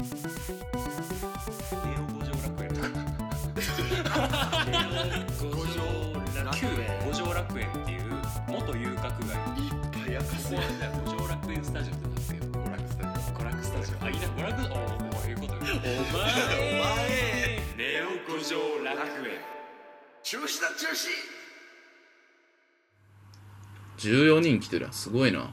[0.00, 0.06] ネ
[1.98, 2.72] オ五条楽園
[5.52, 5.84] 五条
[6.42, 8.00] 楽園五条楽園っていう
[8.48, 16.16] 元遊郭街いっぱい明かここはじゃあ五条楽園スタジオってなんですけど娯楽スタジオ娯楽スタジオあいいな娯楽おおこういうことお前お前
[17.76, 19.36] ネオ五条楽園
[20.22, 21.10] 中止だ中止
[23.98, 24.92] 14人来てるやん。
[24.94, 25.50] すごいな。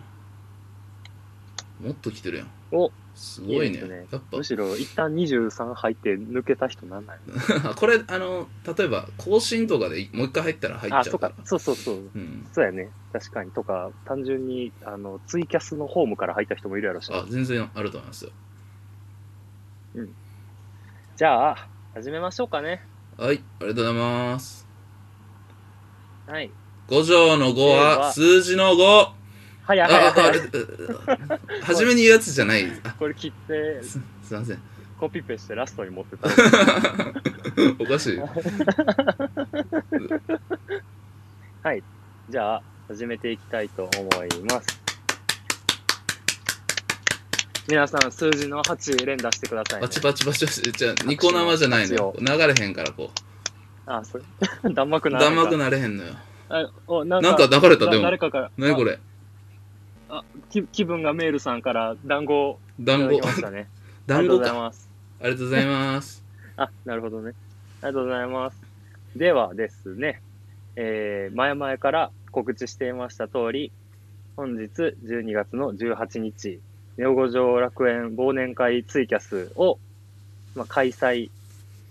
[1.81, 2.47] もっと来てるやん。
[2.71, 2.89] お。
[3.17, 7.17] すごいねやっぱむしろ一旦23入って抜けた人なんない
[7.75, 8.47] これあの
[8.77, 11.95] 例えば更新とかでもう一回入ったら入っあ、ちゃかそううからそうそうそう。
[11.95, 12.89] うんそうやね。
[13.11, 13.51] 確かに。
[13.51, 18.31] とか、単純に、あの、ツイキャスのホームから入った人もいるやろしなあ全然あると思いますよ
[21.15, 22.85] じゃあ、始めましょうかね。
[23.17, 24.67] はいありがとうございます
[26.27, 26.51] はい。
[26.87, 29.09] 五条の5ではは数字の 5!
[29.67, 32.65] はいあ、あ、あはいは 初めに言うやつじゃない。
[32.85, 34.61] あ、これ切って、す、すいません。
[34.97, 36.29] コピペしてラストに持ってた。
[37.77, 38.17] おかしい。
[41.61, 41.83] はい。
[42.29, 44.67] じゃあ、始めていきたいと思います。
[47.67, 49.87] 皆さん、数字の8連打してください、ね。
[49.87, 50.61] パチパチパチパチ。
[50.71, 52.15] じゃあ、ニコ生じゃないのよ。
[52.17, 53.11] 流れへんから、こ
[53.85, 54.23] あ、それ。
[54.73, 55.11] 弾幕う。
[55.11, 56.13] な弾幕なれへんのよ。
[56.49, 58.03] あおななんか流れた、だでも。
[58.03, 58.49] 誰かから。
[58.57, 58.97] 何これ？
[60.09, 63.41] あき気分がメールさんから団子をいた団子だきまし。
[63.41, 63.67] たね。
[64.07, 64.51] あ団りがとう子か。
[64.51, 64.89] ございます。
[65.19, 66.23] ありがとうございます。
[66.57, 67.33] あ、なるほどね。
[67.81, 68.57] ありがとうございます。
[69.15, 70.21] ではですね、
[70.75, 73.71] えー、前々から告知していました通り、
[74.35, 76.59] 本日12月の18日、
[76.97, 79.79] ネオ五条楽園忘年会ツイキャスを、
[80.55, 81.29] まあ、開催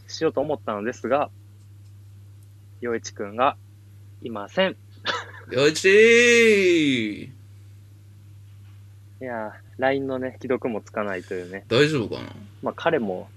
[0.09, 1.31] しようと思ったのですが、
[2.81, 3.57] 洋一くんが
[4.23, 4.77] いません。
[5.51, 7.06] よいちー
[9.21, 11.65] いやー、LINE のね、既読もつかないというね。
[11.69, 12.29] 大丈夫かな？
[12.63, 13.29] まあ彼も、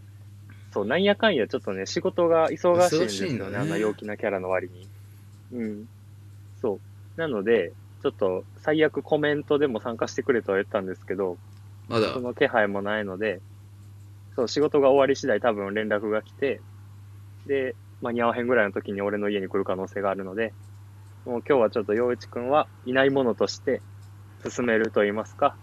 [0.73, 4.87] そう、なんやかんやちょっとね、仕事が忙しいんですよね、ねあんな陽気なキャラの割に。
[5.53, 5.85] うん。
[6.61, 6.79] そ
[7.17, 7.19] う。
[7.19, 7.71] なので、
[8.03, 11.37] ちょっと最悪コメントでも参加してくれとは言ったんですけど、
[11.87, 12.13] まだ？
[12.13, 12.19] そ。
[12.19, 13.39] の気配もないので、
[14.35, 16.61] そう、仕事が終わり次第多分連絡が来て、
[17.45, 20.53] で、間に合わへんぐらいの時に俺の家に来る可能性があるので、
[21.25, 23.81] もう今日はちょっと陽一くんはいないものとして
[24.47, 25.57] 進めると言いますか、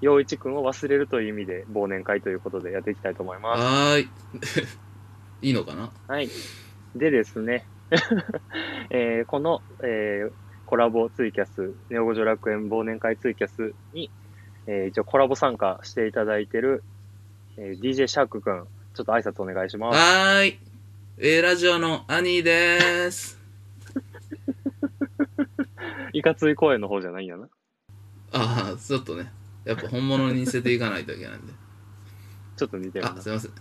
[0.00, 3.62] 陽一くんを忘れるという意味で忘年会ということでやっていきたいと思います。
[3.62, 4.08] はーい。
[5.48, 5.90] いいのかな？
[6.06, 6.28] はい。
[6.94, 7.64] でですね、
[8.90, 10.32] えーこの、えー
[10.66, 14.10] コラボツイキャス、ネオ五条楽園忘年会ツイキャスに、
[14.66, 16.84] えー一応コラボ参加していただいてる、
[17.56, 19.98] えー DJ シャークくん、ちょっと挨拶お願いします。
[19.98, 20.58] はーい。
[21.18, 23.38] A ラジオの兄でーす。
[26.12, 27.48] いかつい声の方じゃないんやな。
[28.32, 29.32] ああ、ちょっとね。
[29.64, 31.52] やっぱ本物に似せていかないといけないんで。
[32.56, 33.20] ちょっと似てるなあ、。
[33.20, 33.52] すいません。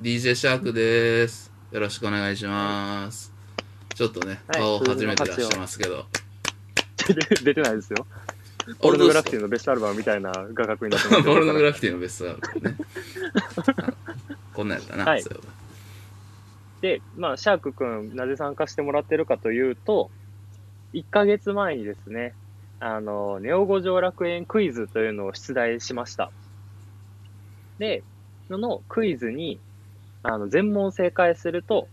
[0.00, 1.50] DJ シャークでーす。
[1.70, 3.32] よろしくお願いします。
[3.94, 6.06] ちょっとね、はい顔初めて出してますけど。
[7.42, 8.06] 出てないですよ。
[8.78, 12.76] ポルノグラフィティのベストアルバムみたいな画角になってます ポルノグラフィティのベストがあるね。
[14.52, 15.60] こんなんやったな、はいそういえば
[16.80, 20.10] で、まあ、シャークくん、なぜ参加してもらってるかというと、
[20.94, 22.34] 1ヶ月前にですね、
[22.80, 26.30] あの、ネオ五条楽園クイズというのを出題しました。
[27.78, 28.02] で、
[28.48, 29.60] そのクイズに、
[30.22, 31.88] あの、全問正解すると、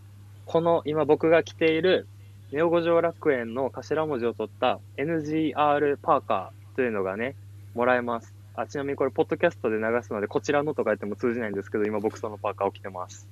[0.45, 2.07] この今僕が着ている
[2.53, 7.35] ネオ五条楽園の頭文字を取った NGR パーカーというのがね、
[7.75, 8.33] もらえます。
[8.55, 13.27] あ、ちなみにこれ、ポッドキャストで流すので、こちらのとか言っても通じないんですけど、今僕そのパーカーを着てます。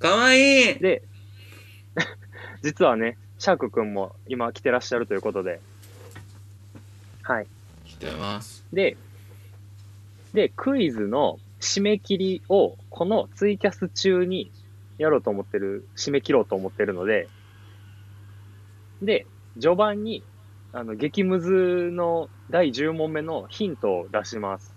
[0.00, 1.02] かわいいで、
[2.62, 5.60] 実はね、シャークくんも今来てらっしゃるということで、
[7.22, 7.46] はい。
[7.84, 8.64] 来てます。
[8.72, 8.96] で、
[10.34, 14.50] で、クイズの締め切りをこのツイキャス中に
[14.98, 17.28] やろうと思ってる、締め切ろうと思ってるので、
[19.02, 19.26] で、
[19.60, 20.24] 序盤に、
[20.72, 24.74] あの、激ムズの第10問目のヒントを出します。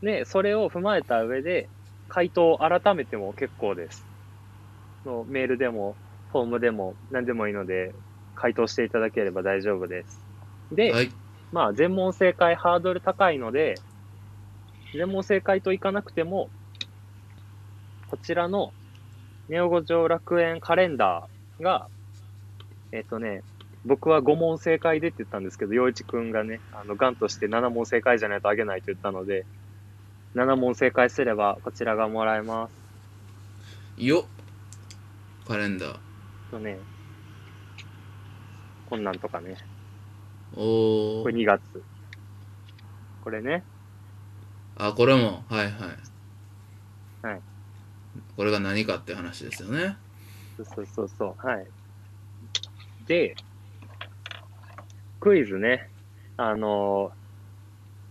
[0.00, 1.68] で、それを踏まえた上で、
[2.08, 4.04] 回答を改めても結構です。
[5.04, 5.96] のメールでも、
[6.32, 7.94] フォームでも、何でもいいので、
[8.34, 10.20] 回答していただければ大丈夫です。
[10.72, 11.10] で、はい。
[11.54, 13.76] まあ、全問正解ハードル高いので、
[14.92, 16.50] 全問正解といかなくても、
[18.10, 18.72] こちらの
[19.48, 21.86] ネオ五条楽園カレンダーが、
[22.90, 23.44] えっ、とね、
[23.86, 29.46] 僕は5問正解でって言ったんですけど、洋一くんがね、あの、ガンとして7問正解じゃないとあげないと言ったので、
[30.34, 32.68] 7問正解すればこちらがもらえま
[33.96, 34.04] す。
[34.04, 35.98] よっカレンダー。
[36.50, 36.80] とね、
[38.90, 39.56] こんなんとかね、
[40.54, 41.30] これおー。
[41.30, 41.82] 2月。
[43.22, 43.62] これね、
[44.76, 45.44] あ、これも。
[45.48, 47.26] はいはい。
[47.26, 47.40] はい
[48.36, 49.96] これが何かって話ですよね。
[50.56, 51.46] そうそうそうそう。
[51.46, 51.66] はい。
[53.06, 53.34] で、
[55.20, 55.88] クイズね。
[56.36, 57.12] あの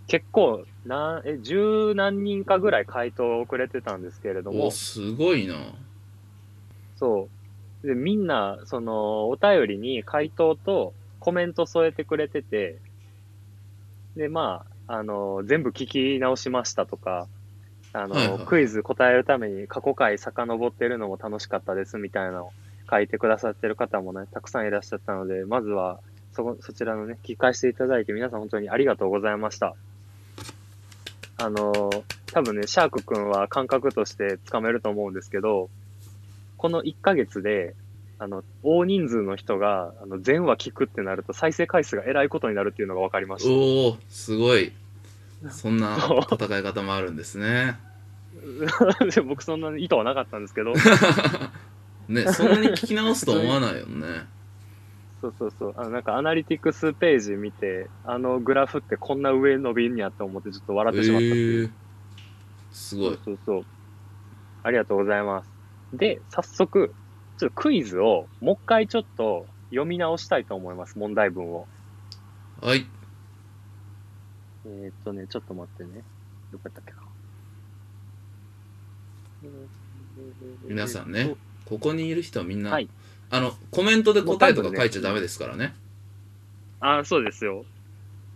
[0.07, 5.55] 結構、なえ、十何人かぐらい回答をくれてたんですけれどもお、、すごいな。
[6.97, 7.29] そ
[7.83, 7.87] う。
[7.87, 10.93] で、みんな、その、お便りに回答と
[11.23, 12.79] コメント添えてくれてて、
[14.17, 17.29] で、まあ、あの、全部聞き直しましたとか、
[17.93, 22.51] あの、はいはいクイズ答えるために過去回遡ってるのも楽しかったですみたいなのを
[22.91, 26.01] 書いてくださってる方もね、たくさんいらっしゃったので、まずは、
[26.33, 29.77] そこ、そちらのね、聞き返していただいて皆さん本当にありがとうございました。
[31.37, 31.89] あの、
[32.33, 35.69] 多分ね、シャークくんは感覚としてつかめると思うんですけど、
[36.57, 37.75] この1ヶ月で、
[38.19, 43.51] あの、大人数の人が、あの、全話聞くってなると、再生回数がえらいことになるっていうのが分かりました。
[43.51, 44.71] おおすごい。
[45.49, 45.97] そんな
[46.31, 47.77] 戦い方もあるんですね。
[49.13, 50.73] で 僕そんな意図はなかったんですけど、
[52.07, 54.25] ね、そんなに聞き直すと思わないよね。
[55.21, 61.63] そうそうそう、あの、なんかアナリティクスページ見て、あのグラフってこんな上伸びんやと思ってちょっと笑ってしまったっていう。
[61.63, 61.71] えー、
[62.71, 63.09] すごい。
[63.11, 63.65] そうそうそう。
[64.63, 65.49] ありがとうございます。
[65.93, 66.93] で、早速、
[67.43, 71.67] ちょっとクイズをもう一回ちょっと読み直したいと思います、問題文を。
[72.61, 72.85] はい。
[74.65, 76.03] えー、っとね、ちょっと待ってね。
[76.53, 76.99] どこやったっけな。
[80.63, 81.35] 皆さんね、
[81.65, 82.87] ここにいる人はみんな、はい
[83.29, 85.75] あの、コメントで答えとか書いちゃダメですからね。
[86.79, 87.65] あ、そうですよ。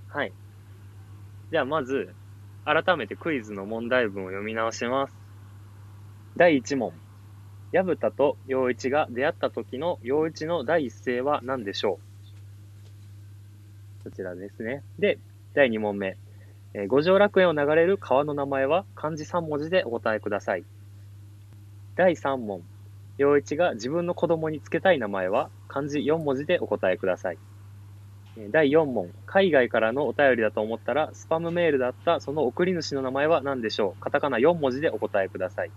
[0.10, 0.34] はい。
[1.50, 2.14] じゃあまず、
[2.66, 5.14] 改めてクイズの問題文を読み直します。
[6.36, 6.92] 第1問。
[7.72, 12.00] 矢蓋と陽一が出会った時の陽一の第一声は何でしょ
[14.06, 14.10] う？
[14.10, 14.84] こちらですね。
[15.00, 15.20] で、
[15.54, 16.18] 第2問目。
[16.74, 20.64] えー五条楽園を流れる川の名前は漢字3文字でお答えください。
[21.96, 22.62] 第3問。
[23.18, 27.38] 陽一が自分の子供につけたい名前は漢字4文字でお答えください。
[28.52, 29.10] 第4問。
[29.26, 34.02] 海外からのお便りだと思ったら、スパムメールだったその送り主の名前は何でしょう？
[34.02, 35.72] カタカナ4文字でお答えください。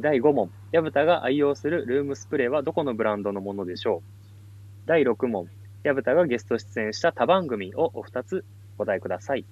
[0.00, 0.50] 第5問。
[0.72, 4.08] 矢蓋が愛用するルームスプレーはどこのブランドのものでしょう？
[4.86, 5.48] 第6問。
[5.82, 8.44] 矢蓋がゲスト出演した他番組をお二つ
[8.76, 9.44] お答えください。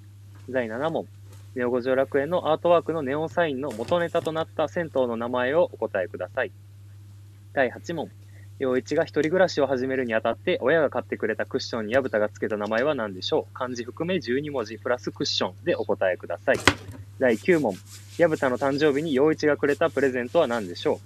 [0.50, 1.06] 第7問。
[1.54, 6.52] ネオ五条楽園のアートワークのネオンサインの元ネタとなった銭湯の名前をお答えください。
[7.54, 8.10] 第8問。
[8.58, 13.54] 陽一が一人暮らしを始めるにあたって、親が買ってくれたクッションに矢蓋がつけた名前は何でしょう？
[13.54, 16.56] 漢字含め12文字プラスクッションでお答えください。
[17.18, 17.74] 第9問。
[18.18, 20.98] 矢蓋の誕生日に陽一がくれたプレゼントは何でしょう？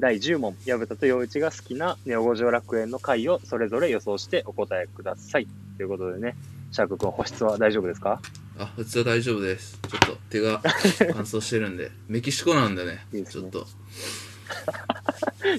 [0.00, 0.56] 第10問。
[0.64, 5.46] 矢蓋と陽一が好きなネオ五条楽園の回をそれぞれ予想してお答えください。
[5.76, 6.36] ということでね、
[6.72, 8.20] シャーク君、保湿は大丈夫ですか？
[8.58, 9.78] あ、うちは大丈夫です。
[9.88, 11.90] ちょっと手が乾燥してるんで。
[12.08, 13.66] メキシコなんでね、いいねちょっと。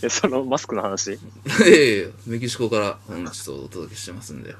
[0.03, 1.13] えそのマスクの話？
[1.13, 1.17] い
[1.61, 4.55] やいやメキシコから本日をお届けしてますんで。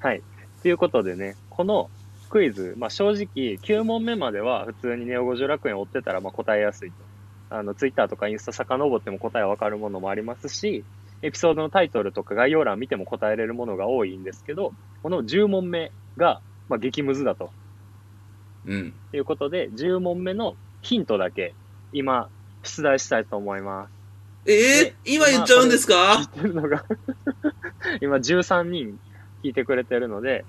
[0.00, 0.22] はい。
[0.62, 1.90] ということでね、この
[2.28, 6.96] クイズ、まあ、正直、9問目までは普通にネオ五条楽園を追ってたらまあ答えやすいと。
[7.50, 10.84] あの、ツイッターとかインスタ遡っても答えわかるものもありますし、
[11.22, 17.50] エピソードのタイトルとか概要欄見ても答えれるものが多いんですけど、この10問目が、まあ、激ムズだと
[18.66, 18.92] うん。
[19.12, 21.54] いうことで、10問目のヒントだけ、
[21.92, 22.28] 今、
[22.64, 23.88] 出題したいと思いま
[24.44, 24.50] す。
[24.50, 25.94] えー、今言っちゃうんですか？
[26.20, 26.84] 聞いてるのが
[28.00, 28.98] 今13人
[29.42, 30.44] 聞いてくれてるので、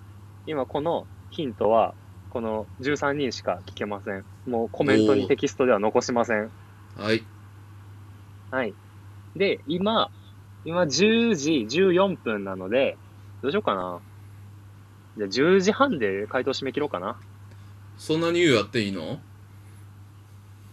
[0.45, 1.93] 今このヒントは、
[2.29, 4.25] この13人しか聞けません。
[4.45, 6.51] もうコメントにテキストでは残しません。
[6.95, 7.23] はい。
[8.51, 8.73] はい。
[9.35, 10.09] で、今、
[10.65, 12.97] 今10時14分なので、
[13.41, 13.99] どうしようかな。
[15.17, 17.17] じゃあ10時半で回答締め切ろうかな。
[17.97, 19.19] そんなに言うやっていいの？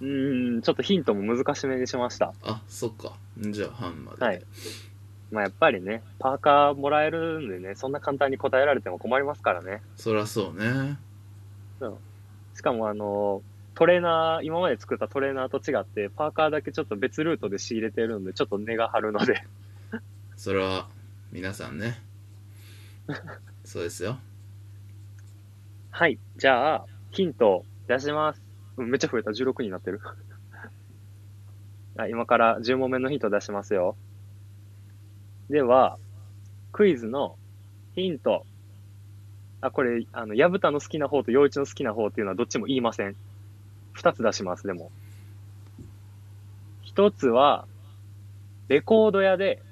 [0.01, 2.33] うーん、ちょっとヒントも難しめにしました。
[2.43, 3.13] あ、そっか。
[3.41, 4.25] んじゃあ半まで。
[4.25, 4.43] はい。
[5.35, 9.83] まあやっぱりね、パーカーもらえるんでね、そんな簡単に答えられても困りますからね。
[9.97, 10.97] そりゃそうね。
[12.55, 13.43] しかもあの、
[13.75, 19.43] トレーナー、今まで作ったトレーナーと違って、パーカーだけちょっと別ルートで仕入れてるんで、ちょっと値が張るので。
[20.37, 20.89] それは、
[21.33, 22.01] 皆さんね。
[23.65, 24.19] そうですよ。
[25.91, 26.19] はい。
[26.37, 28.43] じゃあ、ヒント出します。
[28.77, 29.33] うんめっちゃ増えた。
[29.33, 30.01] 16になってる。
[31.97, 33.97] あ今から10問目のヒント出しますよ。
[35.55, 35.99] では、
[36.73, 37.37] クイズの
[37.95, 38.45] ヒント。
[39.61, 43.15] あ、これ、あの、矢蓋の好きな方と陽一の好きな方っていうのはどっちも言いません。
[43.93, 44.91] 二つ出します、でも。
[46.83, 47.69] 一つは、
[48.67, 49.63] レコード屋で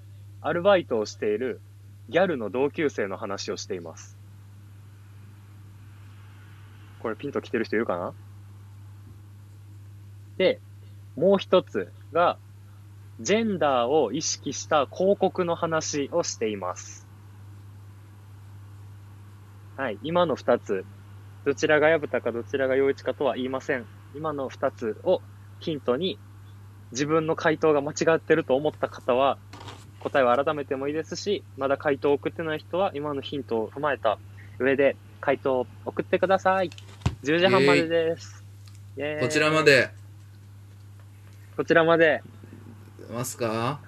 [0.41, 1.61] アルバイトをしている
[2.09, 4.17] ギャルの同級生の話をしています。
[7.01, 8.13] これピンと来てる人いるかな？
[10.37, 10.61] で、
[11.17, 12.39] もう一つが、
[13.21, 17.07] ジェンダーを意識した広告の話をしています。
[19.77, 20.85] はい、今の二つ、
[21.45, 23.87] どちらが薮田かどちらが陽一かとは言いません。
[24.15, 25.21] 今の二つを
[25.61, 26.19] ヒントに、
[26.91, 29.39] 自分の回答が間違ってると思った方は、
[30.01, 34.19] 答えを改めてもいいですし、まだ回答を送ってない人は、今のヒントを踏まえた
[34.59, 36.71] 上で、回答を送ってください。
[37.23, 38.45] 10時半までです。
[38.97, 39.63] ーイこちらま。
[39.63, 39.91] で、
[41.57, 42.23] こちらまで。
[43.13, 43.79] 出ますか？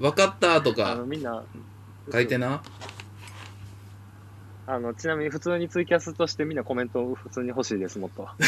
[0.00, 0.62] わかった？
[0.62, 1.44] とあの、かみんな、
[2.10, 2.62] 書いてな。
[4.66, 8.28] あの、ちなみに普通にツイキャスとしてみんなコメントを普通に欲しいです、もっと。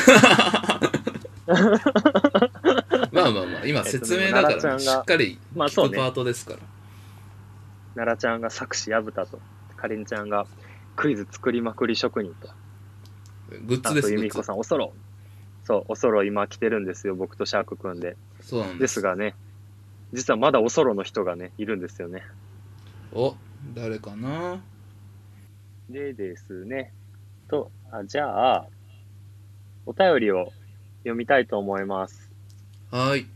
[3.13, 6.59] まあまあまあ、今説明だから、えっとね奈良ちゃんがしっかりまあそうね聞くパートですから。
[7.95, 9.39] 奈良ちゃんが作詞やぶたと、
[9.77, 10.47] かりんちゃんが
[10.97, 12.49] クイズ作りまくり職人と、
[13.67, 14.93] グッズです、さん、おそろ。
[15.65, 18.17] そう、おそろ今来てるんですよ、僕とシャークくんで。
[18.49, 18.79] そうなんで。
[18.79, 19.35] ですすがね、
[20.15, 22.23] 実はまだおそろの人がね、いるんですよね。
[23.13, 23.37] お、
[23.75, 24.63] 誰かな？
[25.91, 26.95] でですね、
[27.51, 28.67] と、あじゃあ、
[29.85, 30.51] お便りを
[31.01, 32.31] 読みたいと思います。
[32.91, 33.27] はーい。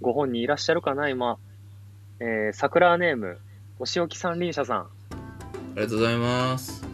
[0.00, 1.38] ご本人いらっしゃるかな、今？
[2.18, 3.38] えー、桜ネーム、
[3.78, 4.80] お仕置き三輪車さん。
[4.80, 4.88] あ
[5.76, 6.85] りがとうございます。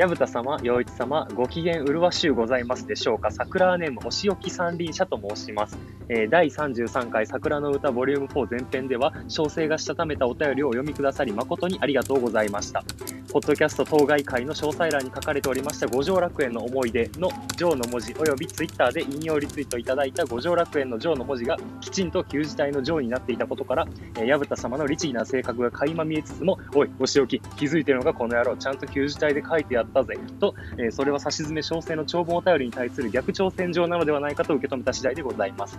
[0.00, 3.30] 矢蓋様、陽一様、ご機嫌麗しゅうございますでしょうか？
[3.30, 5.76] 桜ネーム、お仕置き三輪車と申します。
[6.08, 12.82] えー第33回桜の歌ボリューム4前編では、小生がしたためたお便りをお読みくださり誠にありがとうございました。
[13.30, 35.78] ポッドキャスト当該会の詳細欄に書かれておりました五条楽園の思い出の条の文字およびツイッターで引用リツイートいただいた五条楽園の条の文字がきちんと旧字体の条になっていたことから、えー、矢蓋様の律儀な性格が垣間見えつつも、おい、お仕置き、気づいてるのがこの野郎、ちゃんと旧字体で書いてやったぜ、と、えーそれは差し詰め小生の長文お便りに対する逆挑戦状なのではないかと受け止めた次第でございます。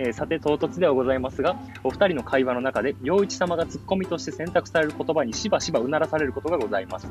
[0.00, 7.06] えーさて唐突ではございますが、お二人の会話の中で、陽一様がツッコミとして選択される言葉にしばしばうならされることがございます。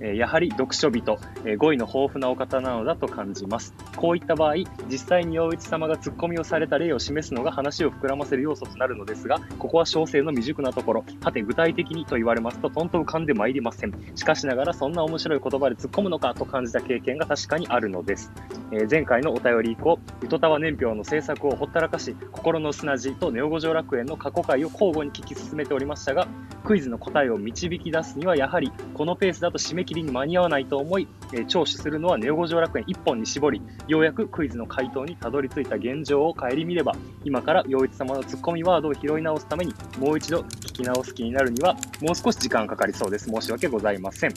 [0.00, 3.72] えーやはり読書人、えー語彙の豊富なお方なのだと感じます。
[3.96, 4.54] こういった場合、
[4.90, 13.92] 実際に陽一様がツッコミをされた例を示すのが話を膨らませる要素となるのですが、ここは小生の未熟なところ、はて具体的にと言われますと、とんと浮かんでまいりません。
[14.16, 18.32] しかしながら、そんな面白い言葉で突っ込むのかと感じた経験が確かにあるのです。
[18.70, 26.28] え前回のお便り以降、糸タワ年表の制作をほったらかし、心の砂地とネオ五条楽園の過去回を交互に聞き進めておりましたが、
[26.64, 43.30] クイズの答えを導き出すには、やはりこのペースだと締め切りに間に合わないと思い、えー聴取するのはネオ五条楽園1本に絞り、ようやくクイズの回答にたどり着いた現状を顧みれば、今から陽一様のツッコミワードを拾い直すために、もう一度聞き直す気になるには、もう少し時間かかりそうです。
[43.30, 44.34] 申し訳ございません。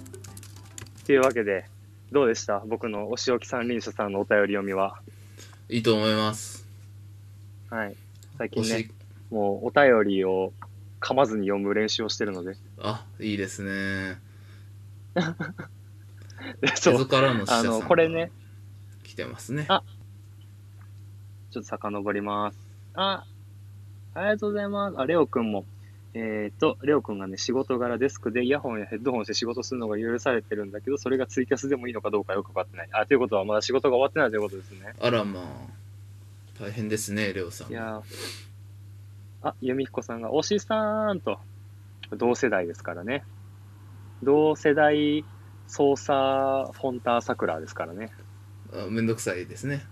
[1.05, 1.65] というわけで、
[2.11, 2.61] どうでした？
[2.67, 4.99] 僕のお仕置き三輪車さんのお便り読みは。
[5.69, 6.60] いいと思います。
[7.71, 7.95] はい。
[8.37, 8.89] 最近ね、
[9.29, 10.51] もうお便りを
[10.99, 12.57] 噛まずに読む練習をしてるので。
[12.77, 14.19] あ、いいですね。
[16.59, 17.07] でそう。
[17.07, 18.29] からのあの、これね、
[19.03, 19.65] 来てますね。
[19.69, 19.83] あ
[21.51, 22.57] ちょっと遡ります。
[22.93, 23.25] あ、
[24.15, 24.97] ありがとうございます。
[24.99, 25.63] あ、レオくんも。
[26.13, 32.89] えっ、と、レオくんがね、仕事柄デスクでイヤホンやヘッドホンして仕事するのが許されてるんだけど、それがツイキャスでもいいのかどうかよくわかってない。
[32.91, 34.93] あ、ということはまだ仕事が終わってないということですね。
[34.99, 35.43] あらまあ、
[36.61, 37.71] 大変ですね、レオさん。
[37.71, 38.01] いやー
[39.41, 41.39] あ、由美彦さんが、推しさーんと、
[42.15, 43.23] 同世代ですからね。
[44.21, 45.25] 同世代
[45.67, 48.11] 操作フォンターサクラですからね。
[48.71, 49.83] あめんどくさいですね。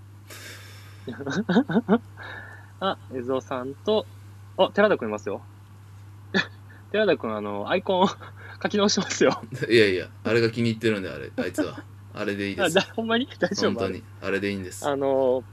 [2.79, 4.05] あ、江蔵さんと、
[4.55, 5.41] あ、寺田くんいますよ。
[6.91, 8.07] 寺田くん、あの、アイコン
[8.61, 9.41] 書き直しますよ。
[9.67, 11.83] いやいや、あれが気に入ってるんで、あれ、あいつは。
[12.13, 12.93] あれでいいですあだ。
[12.93, 13.27] ほんまに？
[13.39, 13.71] 大丈夫？
[13.79, 14.03] 本当に。
[14.21, 14.87] あれでいいんです。
[14.87, 15.43] あの、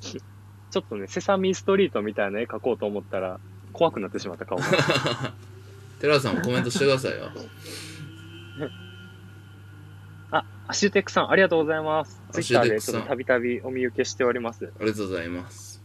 [0.70, 3.38] ちょっとね、セサミストリートみたいな絵描こうと思ったら、
[3.72, 4.64] 怖くなってしまった顔が。
[6.00, 7.30] 寺田さんもコメントしてくださいよ。
[10.32, 12.20] あ、アシュテックさん、ありがとうございます。
[12.32, 14.72] ツアイッターでちょっとたびたびお見受けしております。
[14.80, 15.82] ありがとうございます。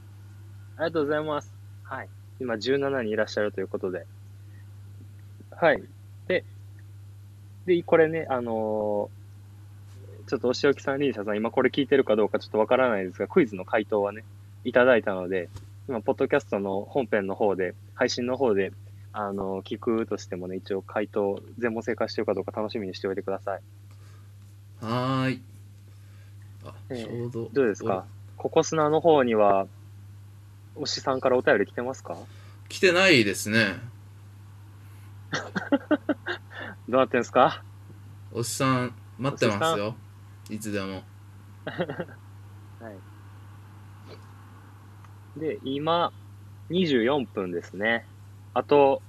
[0.77, 1.53] ありがとうございます。
[1.83, 2.09] はい。
[2.39, 4.07] 今17人いらっしゃるということで。
[5.51, 5.83] はい。
[6.27, 6.45] で、
[7.65, 9.18] で、これね、あのー
[10.29, 14.23] ちょっとお仕置きさん、リーシャさん、今これ聞いてるかどうかちょっとわからないですが、クイズの回答はね、
[14.63, 15.49] いただいたので、
[15.87, 18.71] 今、ポッドキャストの本編の方で、配信の方で、
[19.11, 23.61] あのー聞くとしてもね、一応回答、全問正解してるかどうか楽しみにしておいてください。
[24.81, 25.41] はーい。
[26.63, 27.49] あ、ええちょうど。
[27.51, 28.05] どうですか？
[28.37, 29.65] ココスナの方には、
[30.75, 32.13] 推しさんからお便り来てますか？
[32.13, 32.27] お
[32.69, 33.77] 来てないですね。
[36.87, 37.63] どうなってんすか？
[38.31, 39.95] おっさん、待ってますよ。
[40.49, 41.03] いつでも。
[41.65, 42.89] は
[45.37, 45.39] い。
[45.39, 46.11] で、今、
[46.69, 48.05] 24分ですね。
[48.53, 49.01] あと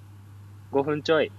[0.72, 1.32] 5分ちょい。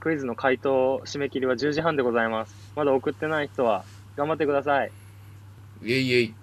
[0.00, 2.54] クイズの回答締め切りは10時半でございます。
[2.76, 3.84] まだ送ってない人は
[4.16, 4.92] 頑張ってください。
[5.82, 6.34] イェイイェイ。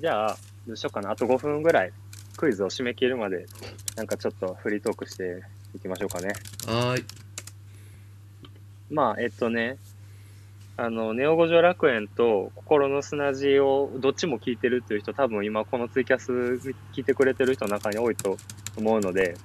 [0.00, 1.10] じゃあ、どうしようかな。
[1.10, 1.92] あと5分ぐらい、
[2.36, 3.46] クイズを締め切るまで、
[3.96, 5.42] なんかちょっとフリートークして
[5.74, 6.28] いきましょうかね。
[6.66, 7.04] はーい。
[8.90, 9.78] まあ、えっとね、
[10.78, 16.32] あの、ネオ五条楽園と心の砂地をどっちも聞いてるっていう人、多分今このツイキャス
[16.92, 18.36] 聞いてくれてる人の中に多いと
[18.76, 19.36] 思うので、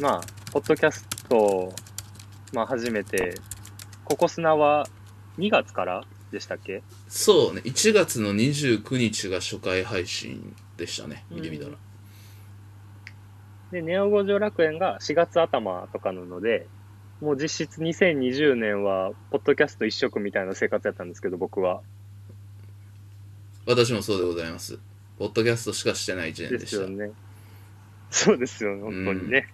[0.00, 0.20] まあ、
[0.52, 1.72] ポッドキャストを、
[2.52, 3.34] まあ初めて、
[4.04, 4.88] ココスナは
[5.38, 6.82] 2月からでしたっけ？
[7.06, 11.72] そうね、1月の29日が初回配信でしたね、見てみたら。
[13.70, 16.66] で、ネオ五条楽園が4月頭とかなので、
[17.20, 21.80] もう実質2020年は、ポッドキャスト一色みたいな生活やったんですけど、僕は。
[23.66, 24.78] 私もそうでございます。
[25.18, 26.76] ポッドキャストしかしてない1年ででした。
[26.76, 27.10] すよね。
[28.10, 29.48] そうですよ、本当にね。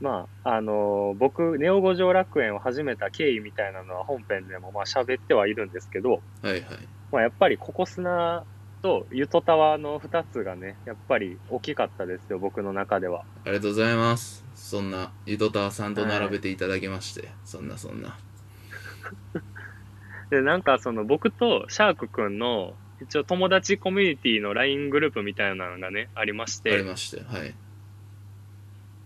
[0.00, 6.62] まあ、あのー僕、ネオ五条楽園を始めた経緯みたいなのは本編でもまあ喋ってはいるんですけど、はいはい。
[7.12, 8.44] まあ、やっぱりココスナ
[8.82, 13.24] とユトタワの2つがね、やっぱり大きかったですよ、僕の中では。
[13.44, 14.43] ありがとうございます。
[14.64, 18.16] そんな、ゆとたわさんと並べていただきまして、そんなそんな。
[20.30, 27.54] で、なんかその僕とシャークくんの一応友達コミュニティの LINE グループみたいなのがね、ありましありて、まして、はい。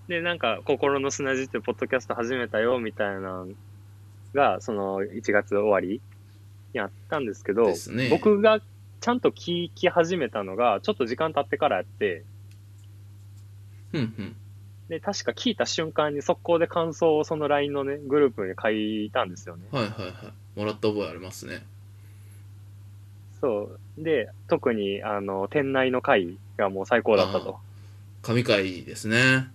[0.06, 3.48] で、なんか心の砂地ってポッドキャスト始めたよみたいなの
[4.34, 6.00] が、その1月終わり
[6.72, 8.10] にあったんですけど、ですね。
[8.10, 8.60] 僕が
[9.00, 12.22] ちゃんと聞き始めたのが、ちょっと時間経ってからやって、
[13.92, 14.36] うんうん。
[14.88, 19.64] で、確か聞いた瞬間に速攻で感想をその LINE のね、グループに書いたんですよね。
[19.70, 20.10] はいはいは
[20.56, 20.58] い。
[20.58, 21.62] もらった覚えありますね。
[23.40, 24.02] そう。
[24.02, 27.58] で、特に、あの、店内の会がもう最高だったと。
[28.22, 29.48] 神回ですね。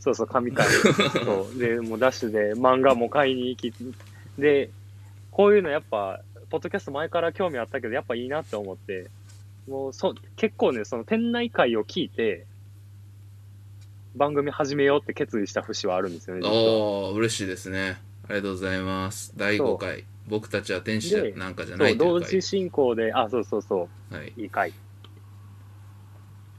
[0.00, 0.66] そうそう、神会。
[1.24, 1.58] そう。
[1.58, 3.72] で、もうダッシュで漫画も買いに行き、
[4.36, 4.70] で、
[5.30, 6.20] こういうのやっぱ、
[6.50, 9.08] ポッドキャスト前から興味あったけど、やっぱいいなって思って、
[9.66, 12.46] もうそ、結構ね、その店内会を聞いて、
[14.14, 16.54] 番組始めようって決意した節はあるんですよね、実は。
[16.54, 18.00] おー、嬉しいですね。
[18.24, 19.32] ありがとうございます。
[19.36, 20.04] 第5回。
[20.26, 22.40] 僕たちは天使でなんかじゃないとい同時。
[22.40, 24.14] 進行で、あ、そうそうそう。
[24.14, 24.32] はい。
[24.36, 24.72] いい回。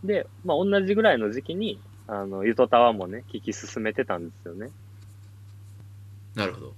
[0.04, 4.70] で、まあ、同じぐらいの時期に、あの、ゆとたわもね、聞き進めてたんですよね。
[6.36, 6.74] なるほど。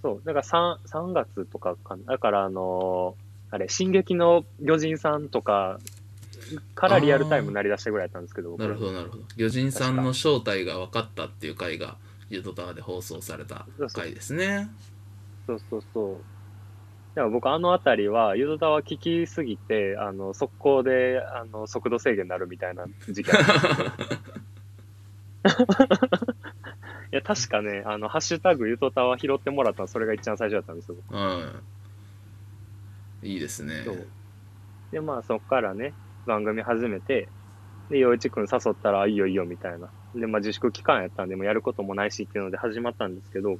[0.00, 0.22] そう。
[0.24, 2.04] だから3、3月とかかな。
[2.12, 5.78] だから、あのーあれ、進撃の魚人さんとか
[6.74, 9.24] からリアルタイムになりだしたぐらいだったんですけど、僕なるほど、なるほど。
[9.36, 11.96] 魚人さんの正体が分かったっていう回が、
[12.30, 14.68] ユートタワーで放送された回ですね。
[15.46, 16.16] そうそうそう。
[17.14, 23.92] でも僕、あのあたりは、ゆとたわ聞きすぎて、あの、速攻で、あの、速度制限になるみたいな時期あったんですよ
[27.12, 30.96] いや、確かね、あの、ハッシュタグゆとたわ拾ってもらったの、それが一番最初だったんですよ。
[31.10, 31.52] は
[33.22, 33.34] い。
[33.34, 33.84] いいですね。
[34.90, 35.94] で、まあ、そっからね、
[36.26, 37.28] 番組始めて、
[37.90, 39.88] で、陽一くん誘ったら、いいよいいよ、みたいな。
[40.14, 43.58] で、まあ、自粛期間やったんで、もうやることもないしっていうので始まったんですけど、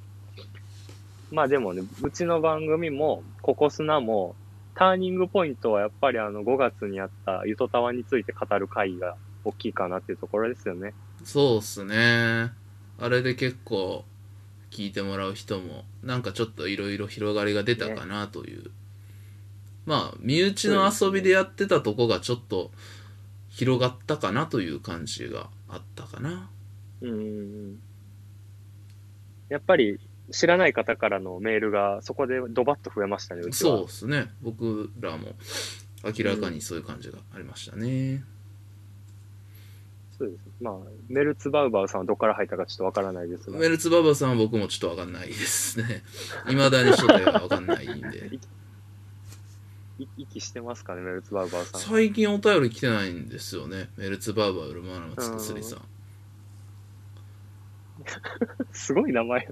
[1.30, 4.36] まあでもね、うちの番組も、ココスナも、
[4.74, 10.94] ターニングポイントはやっぱりあの、5月にあったゆとたわについて語る会が大きいかなっていうところですよね。
[11.24, 12.52] そうっすね。
[12.98, 14.04] あれで結構
[14.70, 18.70] 聞いてもらう人もなんかちょっといろいろ広がりが出たかなという、
[19.86, 22.70] まあ身内の遊びでやってたとこがちょっと
[23.50, 26.50] 広がったかなという感じがあったかな
[27.00, 27.78] うん。
[29.48, 33.76] やっぱり、知らない方からのメールがそこでドバッと増えましたね、うちは。
[33.76, 35.34] そうっすね僕らも
[36.02, 38.24] 明らかにそういう感じがありましたね、
[40.18, 40.40] そうです。
[40.60, 40.74] まあ、
[41.08, 43.58] メルツバウバウさんはどこから入ったかちょっとわからないですが。
[43.58, 46.02] メルツババさんは僕もちょっとわかんないですね
[46.46, 48.40] 未だに初代はわかんないんでい
[50.16, 51.80] 息してますかね、メルツバウバウさん。
[51.80, 53.90] 最近お便り来てないんですよね。
[53.96, 55.82] メルツバーバーウルマナマツツスリさん。
[58.72, 59.48] すごい名前。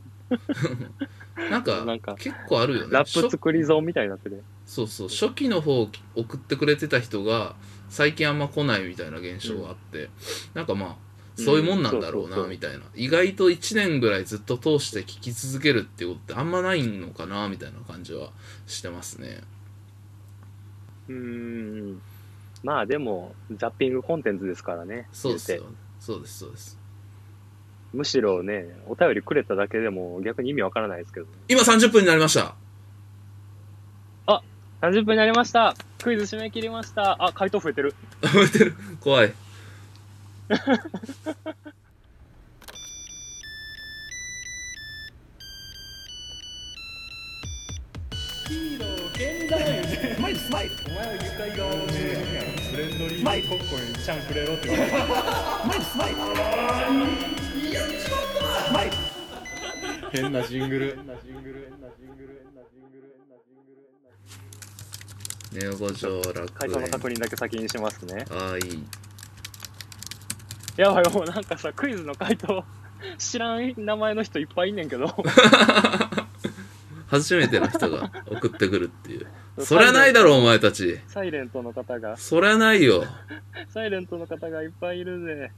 [1.50, 2.88] なんかなんか結構あるよね。
[2.90, 4.42] ラップ初作り損みたいになってる。
[4.66, 5.08] そうそう。
[5.08, 7.54] 初期の方送ってくれてた人が
[7.88, 10.10] 最近あんま来ないみたいな現象があって、
[10.54, 10.96] なんかまあ
[11.36, 12.84] そういうもんなんだろうなみたいな。
[12.94, 18.30] 意外と1年ぐらいずっと通して聞き続けるっていうことってあんまないのかなみたいな感じは
[18.66, 19.40] してますね
[21.08, 22.02] うーん。
[22.62, 25.08] まあでも、ザッピングコンテンツですからね。
[25.12, 25.64] そうですよ
[25.98, 26.82] そうですそうですて
[27.92, 31.32] むしろね、お便りくれただけでも逆に意味わからないですけどね。
[31.48, 32.54] 今30分になりました
[34.26, 34.42] あ、
[34.80, 35.74] 30分になりました。
[36.02, 37.22] クイズ締め切りました。
[37.22, 37.94] あ、回答増えてる。
[38.22, 39.34] 覚えてる怖い。
[50.32, 56.16] イルスマイルお前は愉快側を見るやんフレンドリーにコッコにちゃんくれろって言われてマイルスマイル
[58.72, 58.92] マイル
[60.10, 60.98] 変なジングル
[65.52, 66.90] ネオ五条楽回答の園。
[66.92, 68.24] 確認だけ先にしますね。
[68.30, 68.82] ああ、いい。
[70.78, 72.64] やばい、もうなんかさ、クイズの回答、
[73.18, 75.14] 知らん名前の人いっぱいいんねんけど。
[77.08, 79.26] 初めての人が送ってくるっていう。
[79.58, 80.98] そりゃないだろ、お前たち。
[81.08, 83.04] サイレントの方が、そりゃないよ。
[83.68, 85.50] サイレントの方がいっぱいいるぜ。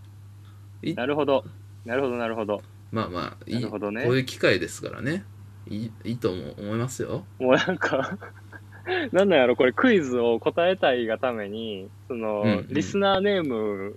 [0.83, 1.44] いなるほど。
[1.85, 2.62] なるほど、なるほど。
[2.90, 3.52] まあまあ、い。
[3.54, 3.68] ないね
[4.04, 5.24] こういう機会ですからね。
[5.68, 7.24] いいいいと思いますよ。
[7.38, 8.18] もうなんか、
[9.12, 13.96] なんなんやろ、これクイズを答えたいがために、その、うんうんリスナーネーム、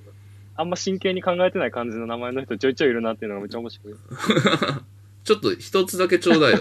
[0.55, 3.95] あんま真剣に考えてない感じの名前の人ちょいちょいいるなっていうのがめっちゃ面白い。
[5.23, 6.59] ちょっと一つだけちょうだいよ。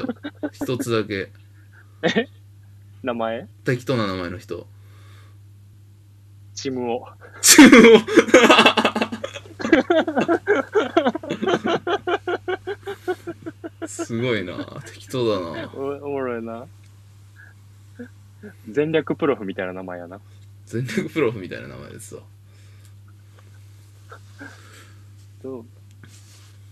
[0.52, 1.30] 一つだけ。
[3.06, 3.46] 名前？
[3.64, 4.66] 適当な名前の人。
[6.54, 7.06] チムオ。
[13.86, 14.82] すごいな。
[14.92, 15.70] 適当だな。
[15.74, 16.66] おおもろいな。
[18.68, 20.20] 全略プロフみたいな名前やな。
[20.66, 22.22] 全力プロフみたいな名前ですわ。
[25.42, 25.64] と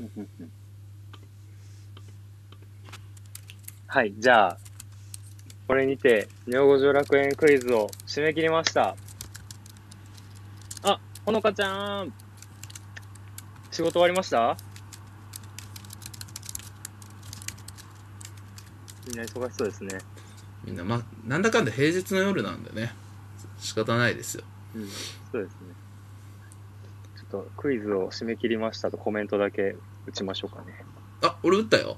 [3.86, 4.58] はい、じゃあ、
[5.66, 8.96] これにて、ネオ五条楽園クイズを締め切りました。
[10.82, 12.12] あ、ほのかちゃん。
[13.70, 14.56] 仕事終わりました？
[19.06, 19.98] みんな忙しそうですね。
[20.64, 22.92] みんな、まあ、なんだかんだ平日の夜なんでね。
[23.58, 24.44] 仕方ないですよ。
[24.74, 24.88] うん、
[25.32, 25.58] そうですね。
[27.16, 30.84] ちょっとクイズを締め切りましたとコメントだけ打ちましょうかね。
[31.22, 31.96] あ、俺打ったよ。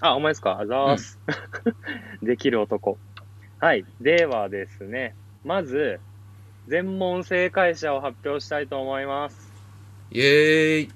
[0.00, 0.58] あ、お前ですか？
[0.60, 1.18] あざーす。
[2.22, 2.98] できる男。
[3.58, 3.84] はい。
[4.00, 6.00] ではですね、まず、
[6.68, 9.52] 全問正解者を発表したいと思います。
[10.10, 10.88] イエーイ。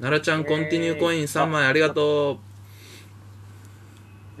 [0.00, 2.40] 奈良ちゃん、コンティニューコイン3枚ありがと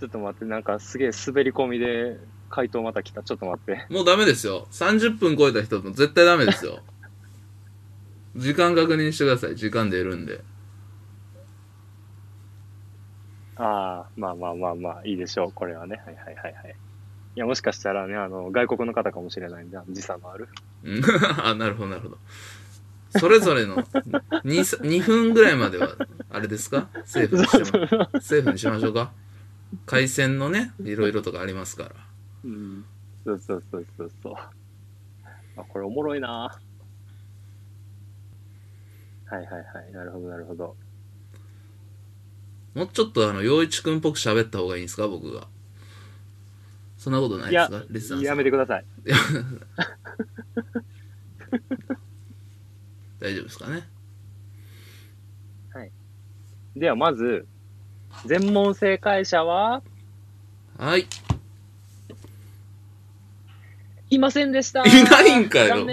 [0.00, 2.18] ちょっと待って、なんかすげえ滑り込みで
[2.50, 3.22] 回答また来た。
[3.22, 3.86] ちょっと待って。
[3.90, 3.92] う。
[3.94, 4.66] もうダメですよ。
[4.72, 6.80] 30分超えた人も絶対ダメですよ。
[8.36, 9.54] 時間確認してください。
[9.56, 10.40] 時間出るんで。
[13.56, 15.52] ああ、まあまあまあまあ、いいでしょう。
[15.52, 16.00] これはね。
[16.04, 16.76] はいはいはいはい。
[17.36, 20.48] いや、もしかしたらね、あの、外国の方かもしれないんで、あの時差のある。
[20.82, 21.02] うん
[21.42, 22.18] あ、なるほど、なるほど。
[23.10, 23.76] それぞれの
[24.44, 25.88] 2, 2分ぐらいまでは、
[26.30, 26.90] あれですか？
[27.04, 29.12] セーフにしまセーフにしましょうか？
[29.86, 31.90] 回線のね、いろいろとかありますから。
[32.44, 32.84] うん。
[33.24, 34.34] そうそうそうそうそう。
[35.56, 36.50] あ、これおもろいな
[39.26, 39.92] はいはいはい。
[39.92, 40.76] なるほどなるほど。
[42.74, 45.06] もうちょっとあの、陽一くんっぽく喋った方がいいんですか？
[45.08, 45.46] 僕が。
[46.98, 47.82] そんなことないですか？
[47.90, 48.36] リスさやん。
[48.38, 48.84] めてください。
[53.20, 53.88] 大丈夫ですかね？
[56.76, 57.46] ではまず、
[58.26, 59.80] 全問正解者は、
[60.76, 61.06] はい。
[64.10, 64.82] いませんでした。
[64.84, 65.86] いないんかよ。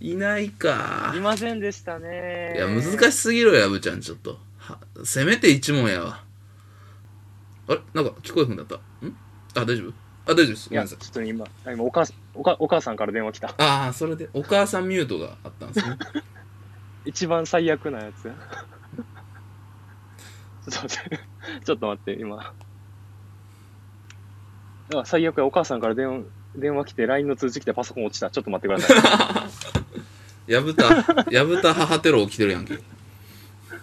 [0.00, 1.20] いないかい。
[1.20, 2.54] ませんでしたね。
[2.56, 4.40] いや、難しすぎろや、ぶちゃん、ちょっと。
[4.66, 6.22] はせめて一問やわ。
[7.68, 7.80] あれ？
[7.94, 8.76] なんか聞こえふんだった？
[8.76, 8.80] ん？
[9.54, 9.92] あ、大丈夫？
[10.26, 10.68] あ、大丈夫です。
[10.72, 10.86] いや。
[10.86, 13.54] ちょっと今、今お母さんおかお母さんから電話来た。
[13.58, 15.98] ああ、それで、お母さんミュートがあったんですね。
[17.06, 18.22] 一番最悪なやつ。
[20.68, 21.20] ちょっと待って。
[21.64, 22.52] ちょっと待って、今。
[24.94, 26.24] あ最悪や、お母さんから電話、
[26.56, 28.30] 電話来て、LINE の通知来てパソコン落ちた。
[28.30, 29.46] ちょっと待ってくださ
[30.48, 30.50] い。
[30.52, 32.78] やぶた、やぶた母テロ起きてるやんけ。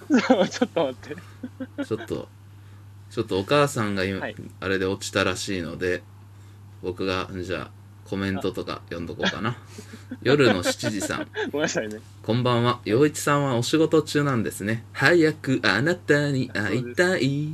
[0.07, 1.85] ちょっと待って。
[1.85, 2.27] ちょっと、
[3.09, 6.03] ちょっとお母さんが今、はいあれで落ちたらしいので、
[6.81, 7.71] 僕が、じゃあ、
[8.05, 9.57] コメントとか読んどこうかな。
[10.21, 11.27] 夜の7時さん。
[11.51, 11.99] ごめんなさいね。
[12.21, 12.81] こんばんは。
[12.85, 14.85] 陽一さんはお仕事中なんですね。
[14.91, 17.53] 早くあなたに会いたい。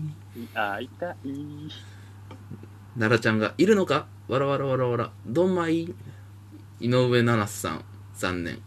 [0.56, 1.70] あ、痛い。
[2.98, 4.08] 奈良ちゃんがいるのか？
[4.28, 5.12] わらわらわらわら。
[5.26, 5.94] どんまい？
[6.80, 7.84] 井上七瀬さん、
[8.16, 8.60] 残念。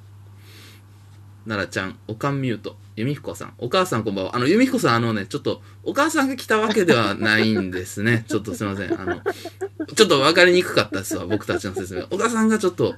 [1.47, 2.77] 奈良ちゃん、おかんミュート。
[2.97, 4.37] 由美彦さん、お母さんこんばんは。
[4.37, 8.25] あの、由美彦さん、あのね、ちょっと、お母さんが来たわけではないんですね。
[8.29, 9.01] ちょっとすいません。
[9.01, 9.23] あの、
[9.95, 12.07] ちょっと分かりにくかったですわ、僕たちの説明。
[12.11, 12.95] お母さんがちょっと、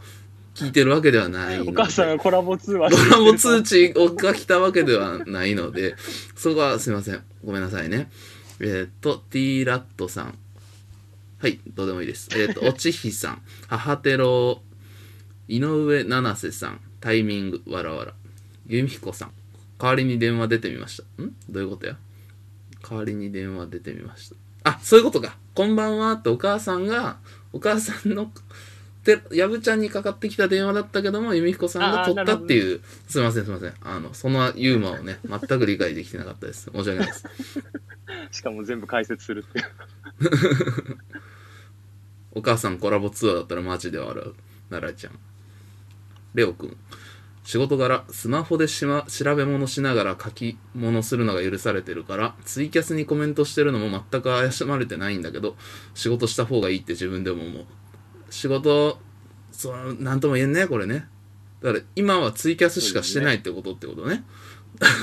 [0.54, 1.60] 聞いてるわけではない。
[1.66, 5.96] お母さんがコラボ通話ドラモ通知が来たわけではないので、
[6.36, 7.22] そこはすいません。
[7.44, 8.10] ごめんなさいね。
[8.60, 10.38] えーっと、T ラットさん。
[11.38, 12.30] はい、どうでもいいです。
[12.36, 14.62] えっ、と、 おちひさん、母テロ、
[15.48, 18.14] 井上七瀬さん、タイミング、わらわら。
[18.66, 19.32] 由美彦さん、
[19.84, 21.22] 代わりに電話出てみました。
[21.22, 21.34] ん？
[21.50, 21.98] どういうことや？
[22.82, 24.36] 代わりに電話出てみました。
[24.70, 25.36] あ、そういうことか。
[25.54, 27.18] こんばんはってお母さんが、
[27.52, 28.32] お母さんの、
[29.04, 33.74] て、やぶちゃんにかかってきた電話だったけども、由美彦さんが取ったっていう、すいませんすいません。
[33.82, 36.70] あの、そのユーモアをね、 全く理解できてなかったです。
[36.74, 37.24] 申し訳ないです。
[38.30, 39.66] しかも全部解説するっていう。
[42.32, 44.34] お母さんコラボツアーだったらマジで笑う。
[44.70, 45.18] 奈良ちゃん。
[46.32, 46.76] レオくん。
[47.44, 55.54] 仕事柄、スマホでしま調べ物しながら書き物するのが許されてるから、ツイキャスにコメントしてるのも全く怪しまれてないんだけど、
[55.94, 57.64] 仕事した方がいいって自分でも思う。
[58.30, 58.98] 仕事、
[59.52, 61.06] そう、なんとも言えんね、これね。
[61.60, 64.24] だから今はツイキャスしかしてないってことってことね。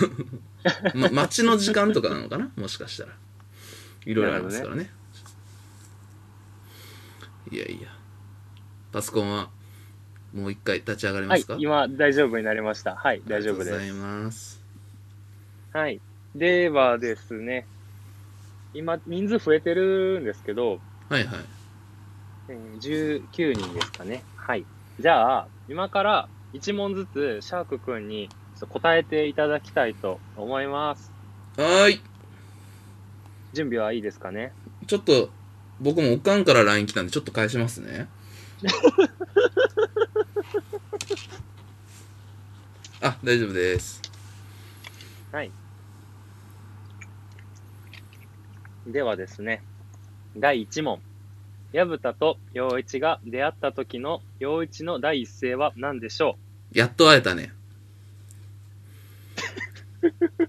[0.95, 2.51] ま、待ちの時間とかなのかな？
[2.55, 3.13] もしかしたら。
[4.05, 4.91] いろいろありますからね。
[7.51, 7.87] いやいや。
[8.91, 9.49] パソコンは
[10.33, 12.95] もう一回立ち上がりまはいすか、、今大丈夫になりました。
[12.95, 13.75] はい、大丈夫です。
[13.75, 14.61] ありがとうございます。
[15.73, 16.01] はい。
[16.35, 17.65] ではですね、
[18.73, 21.39] 今人数増えてるんですけど、はいはい。
[22.49, 24.23] えー19人ですかね。
[24.35, 24.65] はい。
[24.99, 28.29] じゃあ、今から1問ずつシャークくんに
[28.69, 31.11] 答えていただきたいと思います。
[31.57, 32.01] はーい。
[33.53, 34.53] 準備はいいですかね？
[34.87, 35.29] ちょっと、
[35.81, 38.07] 僕もおかんから LINE 来たんで、ちょっと返しますね。
[43.01, 44.01] あ、大丈夫です。
[45.31, 45.51] はい。
[48.85, 49.63] ではですね、
[50.37, 51.01] 第1問。
[51.71, 56.37] 矢蓋と陽一が出会った時の陽一の第一声は何でしょ
[56.73, 57.53] やっと会えたね。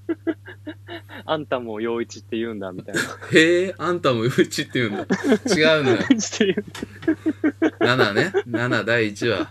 [0.66, 0.70] う
[1.26, 3.00] あんたも陽一って言うんだ、みたいな。
[3.32, 5.02] へえ、あんたも陽一って言うんだ。
[5.02, 5.96] 違うのよ。
[5.96, 8.32] 陽一って言う7ね。
[8.48, 9.50] 7第1話。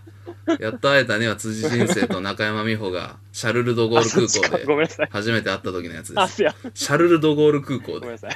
[0.59, 5.07] やっと会えたねは辻人生と中山美穂がシャルル・ド・ゴール空港で。
[5.09, 6.37] 初めて会った時のやつであ、す。
[6.37, 7.99] シャルル・ド・ゴール空港で。
[7.99, 8.35] ごめんなさい。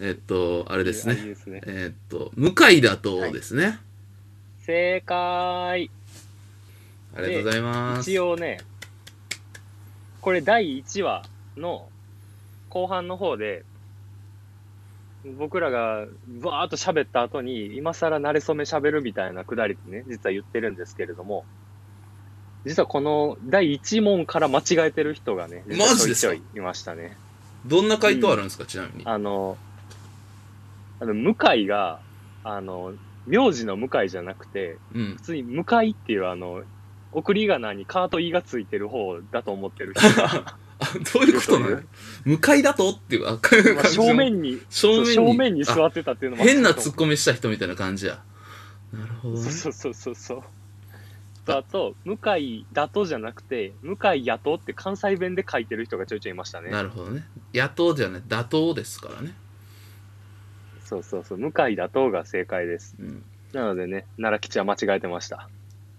[0.00, 1.14] えっと、あれですね。
[1.14, 1.60] いいですね。
[1.66, 3.78] えっと、向井だとですね。
[4.64, 5.90] 正解。
[7.14, 8.10] ありがとうございます。
[8.10, 8.60] 一応ね、
[10.20, 11.22] これ第1話
[11.56, 11.88] の
[12.68, 13.64] 後半の方で、
[15.38, 16.06] 僕らが
[16.40, 21.44] バーっと喋った後に、今更慣れ初め喋るみたいなくだりでね、実は言ってるんですけれども、
[22.64, 26.34] 実はこの第1問から間違えてる人がね、マジですか？
[26.34, 27.16] いましたね。
[27.66, 29.02] どんな回答あるんですか、ちなみに。
[29.06, 29.56] あの、
[31.00, 32.00] あの、向井が、
[32.44, 32.94] あの、
[33.26, 35.22] 名字の向井じゃなくて、うん普。
[35.22, 36.62] 通に向かいっていうあの、
[37.12, 40.02] 送り仮名にカート E がついてる方だと思ってる人
[41.18, 41.82] どういうことなの
[42.24, 42.90] 向かいだと？
[42.90, 48.22] っていう、あ、まあ正面に、正面に正面に座ってたっていうのもあ変なツッっコミした人みたいな感じや。
[48.92, 49.50] なるほどね。
[49.50, 50.42] そうそうそうそう。
[51.44, 56.70] とあと、向井だとじゃなくて、向井やとって関西弁で書いてる人がちょいちょいいましたね。
[56.70, 57.24] なるほどね。
[57.52, 59.34] 野党じゃない、打倒ですからね。
[60.84, 62.96] そうそうそう、向井だとが正解です。
[62.98, 63.22] うん。
[63.52, 65.48] なのでね、奈良吉は間違えてました。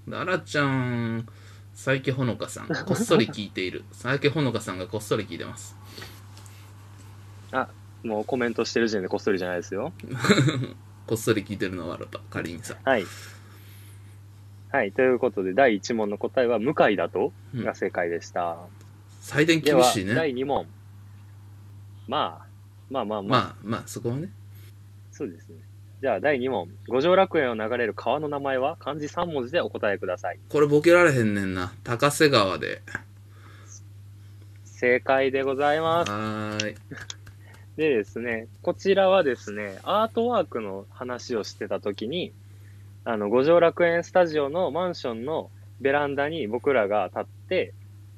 [0.10, 1.28] 奈良ちゃん、
[1.74, 3.84] 佐伯ほのかさん、こっそり聞いている。
[3.94, 5.76] 佐伯ほのかさんがこっそり聞いてます。
[8.04, 9.94] もうコメントしてる時点でこっそりじゃないですよ。
[11.06, 12.20] こっそり聞いてるのは笑った。
[12.30, 12.76] 仮にさ。
[12.84, 13.06] はい。
[14.72, 18.58] はい、ということで、第1問の答えは、向井だとうんが正解でした。
[19.22, 20.16] 採点厳しいね。
[20.16, 20.66] 第2問。
[22.08, 22.48] まあ、
[22.90, 24.32] まあまあまあ、まあまあ、そこはね。
[25.12, 25.58] そうですね。
[26.02, 26.68] じゃあ、第2問。
[26.88, 30.40] 五条楽園を流れる川の名前は漢字3文字でお答えください。
[30.50, 31.74] これボケられへんねんな。
[31.84, 32.82] 高瀬川で。
[34.66, 36.12] 正解でございます。
[36.12, 36.76] はーい。
[37.78, 42.34] でですね、こちらはですね、アートワークの話をしてた時に、
[43.06, 47.74] あの、五条楽園スタジオのマンションのベランダに僕らが立って、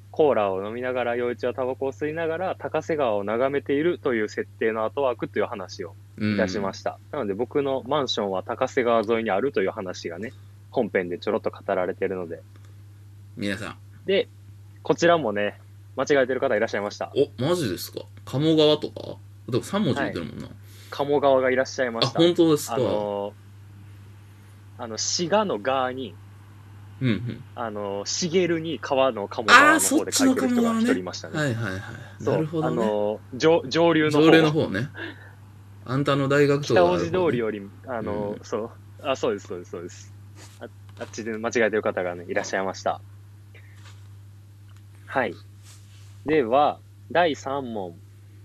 [0.09, 6.99] コーラを飲みながら、陽一はタバコを吸いながら、高瀬川を眺めているという設定のアートワークという話をうんいたしました。
[7.11, 10.33] なので僕のマンションは高瀬川沿いにあるという話がね、
[10.71, 12.41] 本編でちょろっと語られているので。
[13.37, 13.77] 皆さん。
[14.05, 14.27] で、
[14.83, 15.59] こちらもね、
[15.95, 17.11] 間違えてる方いらっしゃいました。
[17.15, 18.01] お、マジですか？
[18.25, 19.17] 鴨川とか？
[19.49, 20.47] でも3文字言ってるもんな。
[20.89, 22.19] 鴨川がいらっしゃいまあ、した。
[22.19, 22.75] 本当ですか？
[22.75, 26.13] あのー、あの、滋賀の側に、
[27.01, 27.43] うんうん。
[27.55, 31.37] あのー、茂るに川の鴨川の方で書いてる人が一人いましたね。
[31.37, 31.81] はいはいはい。
[32.21, 32.83] そうなるほどね。
[32.83, 34.23] あのー、上上流の方。
[34.25, 34.89] 条例の方ね。
[35.85, 38.71] あんたの大学とか北大路通りより、あのーうんそう、
[39.03, 40.13] あ、そうです、そうです、そうです。
[40.59, 40.67] あ
[40.99, 43.01] あっちで間違えてる方がね、いらっしゃいました。
[45.07, 45.35] はい。
[46.25, 46.79] では、
[47.11, 47.95] 第3問。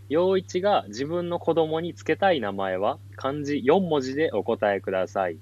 [0.09, 2.99] 陽一が自分の子供につけたい名前は？
[3.17, 5.37] 漢字4文字でお答えください。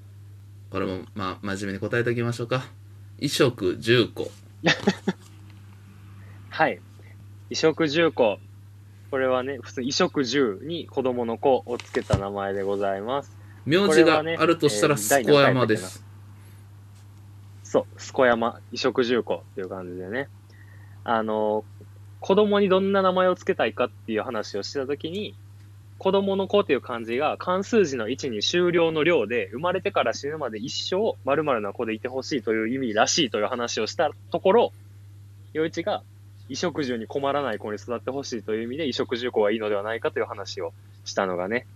[0.70, 2.66] これもまあ真面目に答えておきましょうか
[3.18, 4.28] 衣食住個
[6.50, 6.80] はい。
[7.50, 8.38] 衣食住子。
[9.10, 13.30] これはね、普通に衣食住に子供の子をつけた名前でございます。
[13.64, 16.04] 名字があるとしたらすこやまです、
[17.64, 20.28] そう、すこ山、衣食住子っていう感じでね。
[21.04, 21.64] あの、
[22.20, 25.34] 子供にどんな名前をつけたいかっていう話をしてたときに、
[25.98, 34.72] 子供の子っていう漢字が漢数字の1に終了の量で、生まれてから死ぬまで一生〇〇な子でいてほしいという意味らしいという話をしたところ、
[35.52, 36.02] 陽一が
[36.48, 40.72] 衣食住に困らない子に育ってほしいという意味で衣食住子はいいのではないかという話を
[41.04, 41.66] したのがね、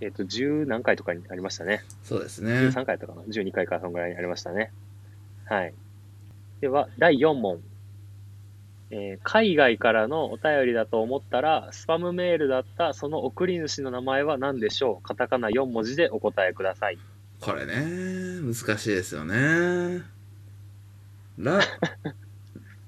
[0.00, 1.84] えっ、と、10何回とかにありましたね。
[2.02, 4.72] そうですね13回とかな ?12 回かそんぐらいにありましたね。
[5.44, 5.74] はい。
[6.60, 7.60] では、第4問。
[8.90, 15.02] えー海外からのお便りだと思ったら、スパムメールだったその送り主の名前は何でしょう？
[15.02, 16.98] カタカナ4文字でお答えください。
[17.42, 20.02] これね難しいですよね
[21.38, 21.60] ら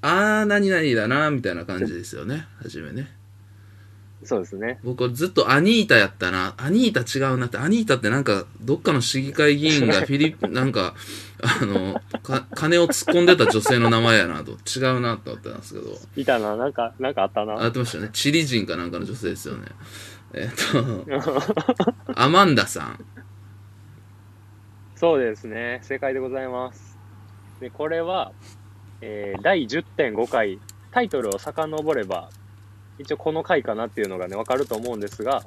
[0.06, 3.10] あー何々だなみたいな感じですよね初めね
[4.24, 4.78] そうですね。
[4.82, 6.54] 僕はずっとアニータやったな。
[6.56, 7.58] アニータ違うなって。
[7.58, 10.94] アニータってなんか、どっかの市議会議員が フィリピン、なんか、
[11.42, 14.52] あの、か、金を突っ込んでた女性の名前やなと。
[14.52, 15.98] 違うなと思ってたんですけど。
[16.16, 17.68] いたな、なんか、なんかあったあな。
[17.68, 18.08] ってましたね。
[18.14, 19.66] チリ人かなんかの女性ですよね。
[20.32, 21.04] えっと、
[22.16, 23.04] アマンダさん。
[24.96, 25.80] そうですね。
[25.82, 26.96] 正解でございます。
[27.60, 28.32] で、これは、
[29.06, 30.58] えー第10.5回、
[30.90, 32.30] タイトルを遡れば、
[32.98, 35.44] 一応この回かなっていうのがね、わかると思うんですが、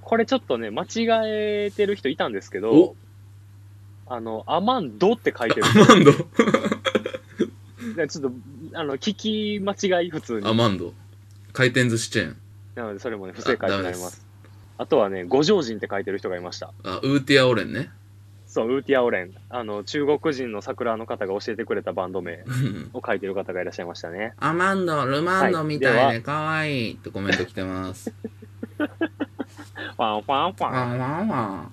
[0.00, 2.96] これちょっとね、間違えてる人いたんですけどお、
[4.08, 5.66] あの、アマンドって書いてる。
[5.66, 6.12] アマンド。
[7.94, 8.32] で ちょっと、
[8.72, 10.48] あの、聞き間違い普通に。
[10.48, 10.92] アマンド。
[11.52, 12.36] 回転寿司チェーン。
[12.74, 14.26] なので、それもね、不正解になりますす。
[14.78, 16.72] あとはね、五条人って書いてる人がいました。
[16.82, 17.90] あ、ウーティアオレンね。
[18.52, 19.30] そう、ウーティアオレン。
[19.48, 22.44] あの、中国人の桜の方が教えてくれたバンド名
[22.92, 24.34] を書いてる方がいらっしゃいましたね。
[24.38, 28.12] アマンド、ルマンドみたはいいで可愛いってコメント来てます。
[28.76, 30.72] ファンファンファン。
[30.72, 31.72] ワンワンワン。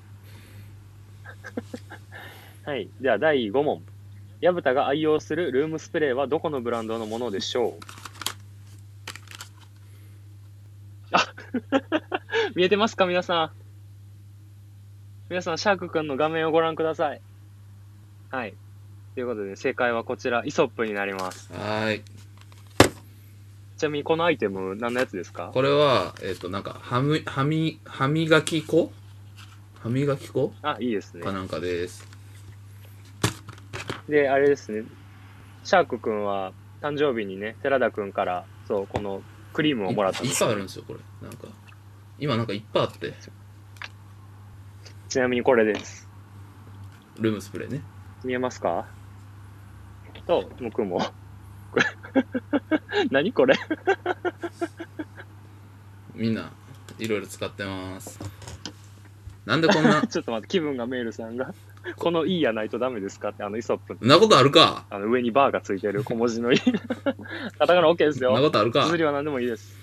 [2.65, 2.87] はい。
[3.01, 3.81] では、第5問。
[4.39, 7.83] 矢蓋が愛用するルームスプレーはどこのブランドのものでしょう？
[11.11, 11.25] あ
[12.55, 13.66] 見えてますか皆さん？
[15.29, 17.21] 皆さん、シャークくんの画面をご覧ください。
[18.31, 18.53] はい。
[19.13, 21.51] ということで、正解はこちら、イソップになります。
[21.51, 22.01] はーい。
[23.77, 25.51] ちなみに、このアイテム、何のやつですか？
[25.53, 28.89] これは、えっ、と、なんか、はみ、はみ、歯磨き粉？
[29.83, 30.53] 歯磨き粉？
[30.61, 31.33] あ、いいですねか。
[31.33, 32.07] なんかです。
[34.07, 34.85] で、あれですね。
[35.65, 40.99] シャークくんは、誕生日にね、寺田くんから、そう、このクリームをもらったんいいっですぱいあるんですよ、これ。
[41.21, 41.49] なんか。
[42.17, 43.13] 今なんかいっぱいあって。
[45.17, 46.07] ちなみにこれです。
[47.19, 47.81] ルームスプレーね。
[48.23, 48.85] 見えますか？
[50.27, 50.99] と、僕も。
[50.99, 51.79] こ
[52.13, 53.55] れ何これ？
[56.13, 56.51] みんな、
[56.99, 58.19] いろいろ使ってます。
[59.47, 61.51] なんでこんな、 ちょっと待って、気分がメールさんが。
[61.95, 64.85] この E やないとダメですかって、あのイソップそんなことあるか？
[64.91, 66.59] あの上にバーがついてる小文字の E。
[66.59, 68.51] カタカナ OK ですそんなこよ。
[68.51, 68.83] とあるか？
[68.83, 69.75] 綴りは何でもいいです。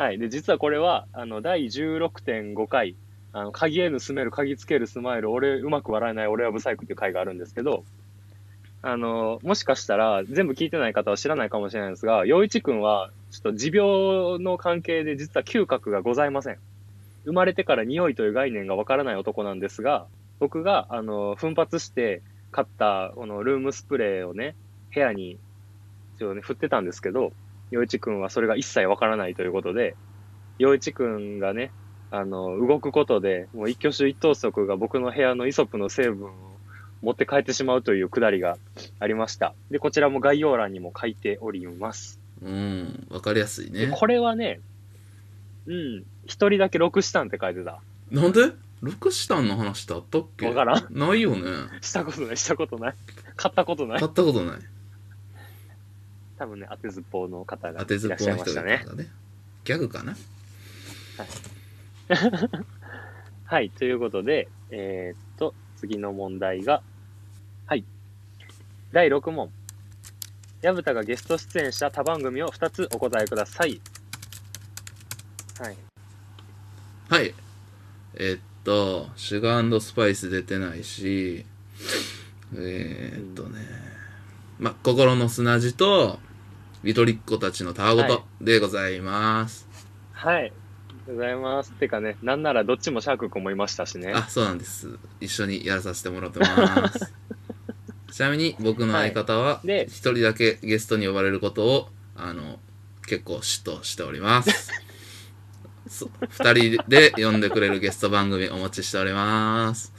[0.00, 0.18] はい。
[0.18, 2.96] で、実はこれは、あの、第16.5回、
[3.34, 7.84] あの、鍵へ盗める、鍵つけるスマイル、俺、うまく笑えない、俺はブサイクっていう回があるんですけど、
[8.80, 16.56] あの、もしかしたら、全部聞いてない方は知らないかもしれないんですが、陽一くんは、ちょっと持病の関係で実は嗅覚がございません。
[17.26, 20.06] 生まれてから匂いという概念がわからない男なんですが、
[20.38, 24.54] 僕が、あの、奮発して買った、このルームスプレーをね、
[24.94, 25.36] 部屋に、
[26.16, 27.34] 一応ね、振ってたんですけど、
[27.70, 29.94] 陽一くんはそれが一切わからないということで、
[30.58, 31.70] 陽一くんがね、
[32.10, 36.32] あの、動くことで、もう一挙手一投足が僕の部屋のイソップの成分を
[37.02, 38.58] 持って帰ってしまうというくだりが
[38.98, 39.54] ありました。
[39.70, 42.20] で、こちらも概要欄にも書いております。
[42.42, 43.86] うん、わかりやすいね。
[43.86, 44.60] でこれはね、
[45.66, 47.80] うん、一人だけ6したんって書いてた。
[48.10, 48.52] なんで？
[48.82, 50.46] ルクシタンの話ってあったっけ？
[50.48, 51.42] わからんないよね。
[51.82, 52.94] したことない、したことない。
[53.36, 54.12] 買ったことない買っ。
[54.12, 54.58] たことない。
[56.40, 58.68] 多分ね、当てずっぽうの方が当てずっいらっしゃいましたね。
[58.70, 59.08] がいたからね。
[59.62, 60.16] ギャグかな？
[63.44, 66.82] はい、ということで、えーっと、次の問題が、
[67.66, 67.84] はい。
[68.90, 69.50] 第6問。
[70.62, 73.82] 矢蓋がゲスト出演した他番組を2つお答えください。
[75.58, 75.76] はい。
[77.10, 77.34] はい。
[78.14, 81.44] えっと、シュガースパイス出てないし、
[82.54, 83.90] えーっとね、
[84.58, 86.18] ま、心の砂地と、
[86.82, 89.68] リトリッコたちのたわごとでございます。
[90.12, 90.52] はい。
[91.06, 91.72] ございます。
[91.72, 94.12] てかね、なんならどっちもシャーク君もいましたしね。
[94.14, 94.98] あ、そうなんです。
[95.20, 97.12] 一緒にやらさせてもらってます。
[98.12, 102.58] ちなみに僕の相方は、で一人だけゲストに呼ばれることを、あの、
[103.06, 104.70] 結構嫉妬しております。
[105.86, 109.92] そ二人で呼んでくれるゲスト番組お待ちしております。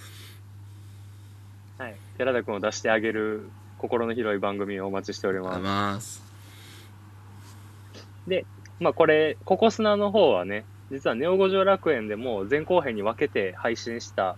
[1.78, 1.96] はい。
[2.18, 3.50] 寺田君を出してあげる
[3.82, 6.31] 心の広い番組をお待ちしております
[8.26, 8.46] ござい。
[8.80, 14.36] まあこれ、ココスナの方はね、実はネオ五条楽園でも前後編に分けて配信した、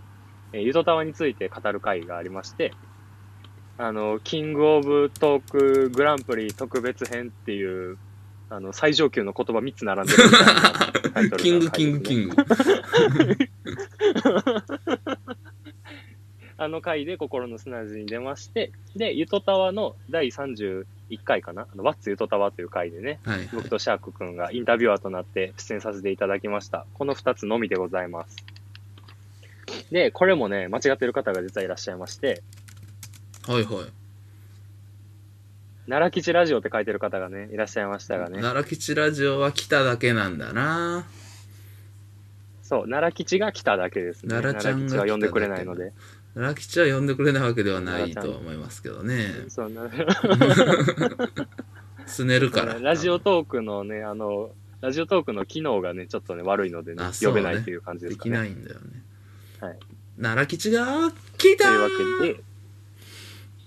[0.51, 2.73] えーゆとたわについて語る回がありまして、
[3.77, 7.97] あの、キングオブトークグランプリ特別編っていう、
[8.49, 10.51] あの、最上級の言葉3つ並んでるみたいな
[11.11, 12.35] タイトルねキングキングキング。
[16.57, 20.31] あの回で心の砂地に出まして、で、ゆとたわの第
[21.17, 23.49] 31回かな、あのワッツゆとたわという回でね、はいはい。
[23.53, 26.85] 僕とシャーク君がインタビュアーとなって出演させていただきました。
[26.93, 28.35] この2つのみでございます。
[29.91, 32.41] で、これもね、間違ってる方が実はいらっしゃいまして、
[33.47, 34.03] はいはい。
[35.87, 38.41] 奈良吉ラジオって書いてる方がね、いらっしゃいましたがね。
[38.41, 41.05] 奈良吉ラジオは来ただけなんだな
[42.63, 44.29] そう、奈良吉が来ただけですね。
[44.29, 45.91] 奈良ちゃんが呼んでくれないので。
[46.35, 49.45] 奈良吉は呼んでくれないわけではないと思いますけどね。
[49.49, 49.89] そう な
[52.07, 52.79] すねるから。
[52.79, 58.37] ラジオトークのね、あの、ラジオトークの機能がね、ちょっとね、悪いのでねね呼べないっていう感じでですきかね。
[58.39, 59.03] ないんだよね。
[59.61, 59.79] はい。
[60.21, 61.89] 奈良吉が来たというわ
[62.21, 62.43] けで、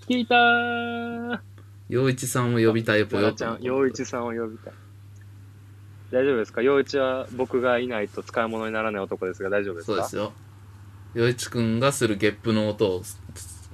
[0.08, 1.38] 聞いたー
[1.88, 4.72] 陽一さんを呼びたいぽよちゃん、陽一さんを呼びたい。
[6.12, 6.62] 大丈夫ですか？
[6.62, 9.92] 陽一は僕がいないと使い物にならない男ですが大丈夫ですか？
[9.92, 10.32] そうですよ。
[11.16, 13.02] 陽一くんがするゲップの音を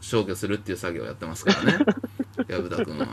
[0.00, 1.84] 消去するっていう作業をやってますからね。
[2.46, 3.06] 矢田くんは。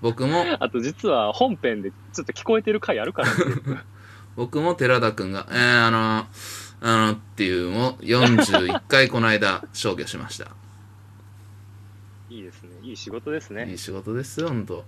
[0.00, 3.34] 僕も、あと実は本編でちょっと聞こえてる回あるからね。
[4.34, 6.26] 僕も寺田くんが、えー、あの、
[6.80, 10.50] あのっていうのを41回この間消去しました。
[12.28, 12.70] いいですね。
[12.82, 13.70] いい仕事ですね。
[13.70, 14.84] いい仕事ですよ、ほんと。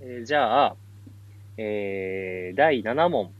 [0.00, 0.76] えーじゃあ、
[1.56, 3.32] えー、第7問。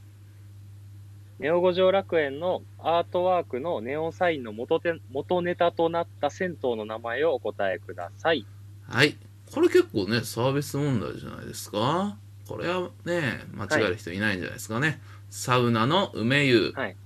[1.40, 8.44] ネオ五条楽園のアートワークのネオンサインの元て元ネタとなった銭湯の名前をお答えください。
[8.86, 9.16] はい。
[9.50, 12.18] これ結構ね、サービス問題じゃないですか？
[12.46, 15.00] これはね、間違える人いないんじゃないですかね。
[15.30, 16.72] サウナの梅湯。
[16.76, 16.96] はい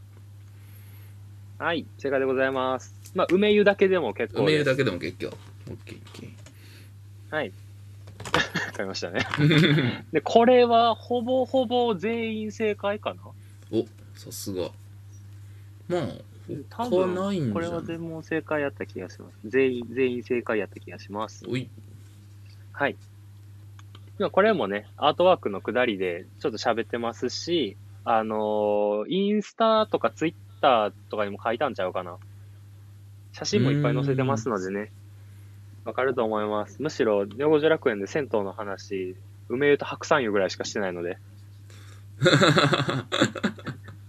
[1.59, 2.93] はい、正解でございます。
[3.14, 4.51] まあ、梅湯だけでも結構です。
[4.51, 5.35] 梅湯だけでも結局。
[5.70, 6.28] オッケーオッケ
[7.30, 7.53] はい。
[8.76, 9.20] 買いましたね。
[9.20, 10.03] ー。
[10.12, 13.20] で、これはほぼほぼ全員正解かな？
[13.70, 13.87] お、
[14.25, 14.70] さすが。
[15.89, 16.03] まあ、
[16.70, 19.39] 多他ないんじゃんこれは全問正解やった気がします。
[19.45, 21.45] 全員、全員正解やった気がします。
[21.47, 21.68] おい。
[22.72, 22.97] はい。
[24.18, 32.16] まあこれもね、アートワークのくだりでちょっと喋ってますし、あのーインスタとかツイッターとかにも書いたんちゃうかな。
[33.33, 34.93] 写真もいっぱい載せてますのでね、
[35.85, 36.81] わかると思います。
[36.81, 39.16] むしろ、ネオ五条楽園で銭湯の話、
[39.49, 41.18] 梅湯と白山湯ぐらいしかしてないので、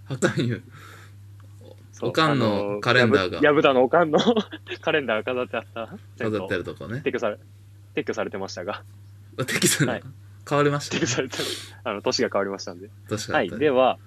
[0.07, 0.63] 白山湯。
[1.91, 4.19] そうおかんのカレンダーがやぶたのおかんの
[4.81, 5.63] カレンダーが飾ってあっ
[6.17, 7.01] た飾ってるとこね。
[7.05, 7.37] 撤去され、
[7.95, 8.83] 撤去されてましたが、
[9.47, 10.03] 敵さん、はい
[10.47, 10.97] 変わりました？
[10.97, 11.37] 撤去されて、
[11.83, 12.87] あの、年が変わりましたんで。
[12.87, 13.17] はい。
[13.17, 13.49] 確かに。
[13.59, 13.97] では、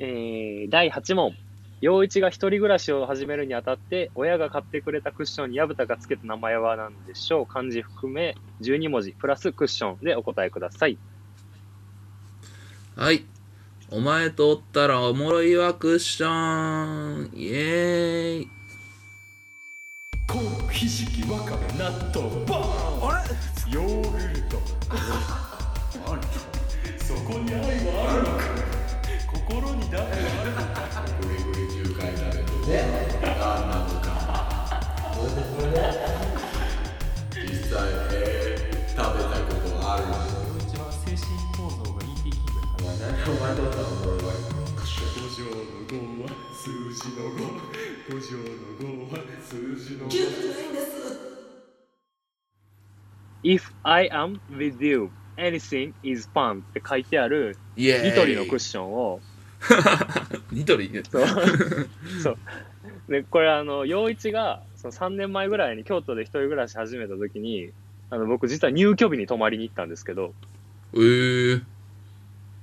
[0.00, 1.32] えー、第8問。
[1.80, 7.46] 陽一が一人暮らしを始めるにあたって、親が買ってくれたクッションに矢蓋がつけた名前は何でしょう？
[7.46, 10.98] 漢字含め12文字、プラスクッションでお答えください。
[12.96, 13.24] はい。
[13.90, 17.30] お前とおったらおもろいわクッション。
[17.34, 18.48] イエーイ。
[20.26, 23.10] コーンひじきわかめ納豆バーン。
[23.10, 23.30] あれ？
[23.72, 24.56] ヨーグルト。
[26.98, 27.62] そこに愛は
[28.10, 28.42] あるのか？
[29.32, 30.08] 心に誰は
[30.40, 30.80] あるのか？
[31.20, 32.74] グリグリ10回食べてね
[33.22, 33.28] 何
[33.68, 34.06] なのか
[37.32, 37.76] 実際
[38.12, 40.23] えー、食べたことある一
[43.04, 44.32] お前何お前とったらおもろいわ
[44.72, 45.52] 五条の
[45.90, 47.38] 五は数字の五
[48.08, 48.44] 五条の
[48.80, 50.10] 五は数字の五
[53.42, 59.20] If I am with you, anything is fun って書いてあるイエーイニトリのクッションを、
[60.50, 60.90] ニトリ？
[61.10, 61.26] そう。
[62.22, 62.38] そう。
[63.10, 67.70] で、これあの、陽一が、その3年前ぐらいに京都で一人暮らし始めた時に、
[68.08, 70.32] あの、僕実は入居日に泊まりに行ったんですけど、
[70.94, 71.62] えー。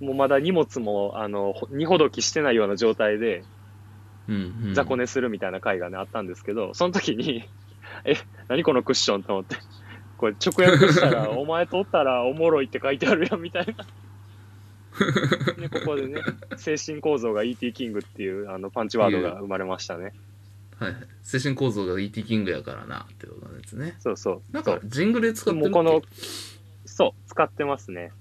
[0.01, 3.43] もうまだ荷物も、あの、ほ荷ほどきしてないような状態で。
[4.73, 7.47] 雑魚寝するみたいな回がね、あったんですけど、 その時に、
[8.05, 8.15] え、
[8.47, 9.57] 何このクッションと思って、
[10.17, 13.85] これ直訳したら、 お前とおったらおもろいって書いてあるやんみたいな。
[15.57, 16.21] で、ここでね、
[16.57, 17.73] 精神構造が E.T.
[17.73, 20.03] キングっていうあのパンチワードが生まれましたね。
[20.03, 20.13] はい
[20.81, 20.95] はい。
[21.21, 22.23] 精神構造が E.T.
[22.23, 23.95] キングやからな、ってことなんですね。
[23.99, 24.41] そうそう。
[24.51, 26.01] なんかジングルで使ってるっけもうこの、
[26.85, 28.11] そう、使ってますね。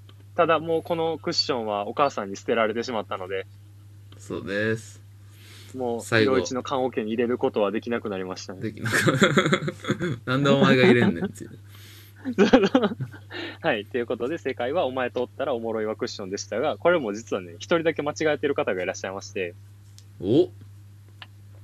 [0.40, 3.46] ただもうこのクッションはお母さんに捨てられてしまったので、
[4.16, 5.02] そうです。
[5.74, 8.62] もう、最後陽一の棺桶に入れることはできなくなりましたね。
[8.62, 11.50] できなくな んでお前が入れんねんっていう。
[13.60, 13.84] はい。
[13.84, 19.52] ということで、正解は、お前とおったらおもろいはクッションでしたが、これも実はね、一人だけ間違えてる方がいらっしゃいまして、
[20.22, 20.48] お？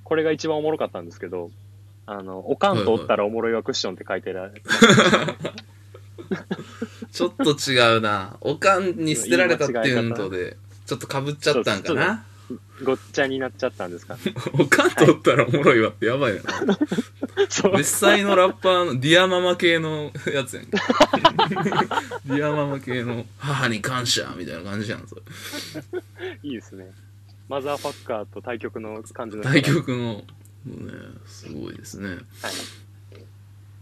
[0.05, 1.51] これが一番おもろかったんですけど、
[2.05, 4.51] あの、おかんとおったらおもろいはクッションって書いてら
[7.17, 8.37] ちょっと違うな。
[8.43, 12.27] おかんに捨てられたっていうのとで、ちょっとかぶっちゃったんかな？
[12.85, 14.21] ごっちゃになっちゃったんですかね。
[14.53, 16.43] おかんとおったらおもろいわってやばいな。
[17.79, 20.73] 実際のラッパーのディアママ系のやつやんけ。
[22.27, 25.23] ディアママ系の母に感謝みたいな感じやん、それ。
[26.43, 26.93] いいですね。
[27.49, 30.25] マザーファッカーと対局の感じの対局の、
[30.67, 30.93] ね、
[31.27, 32.09] すごいですね。
[32.09, 32.19] はい。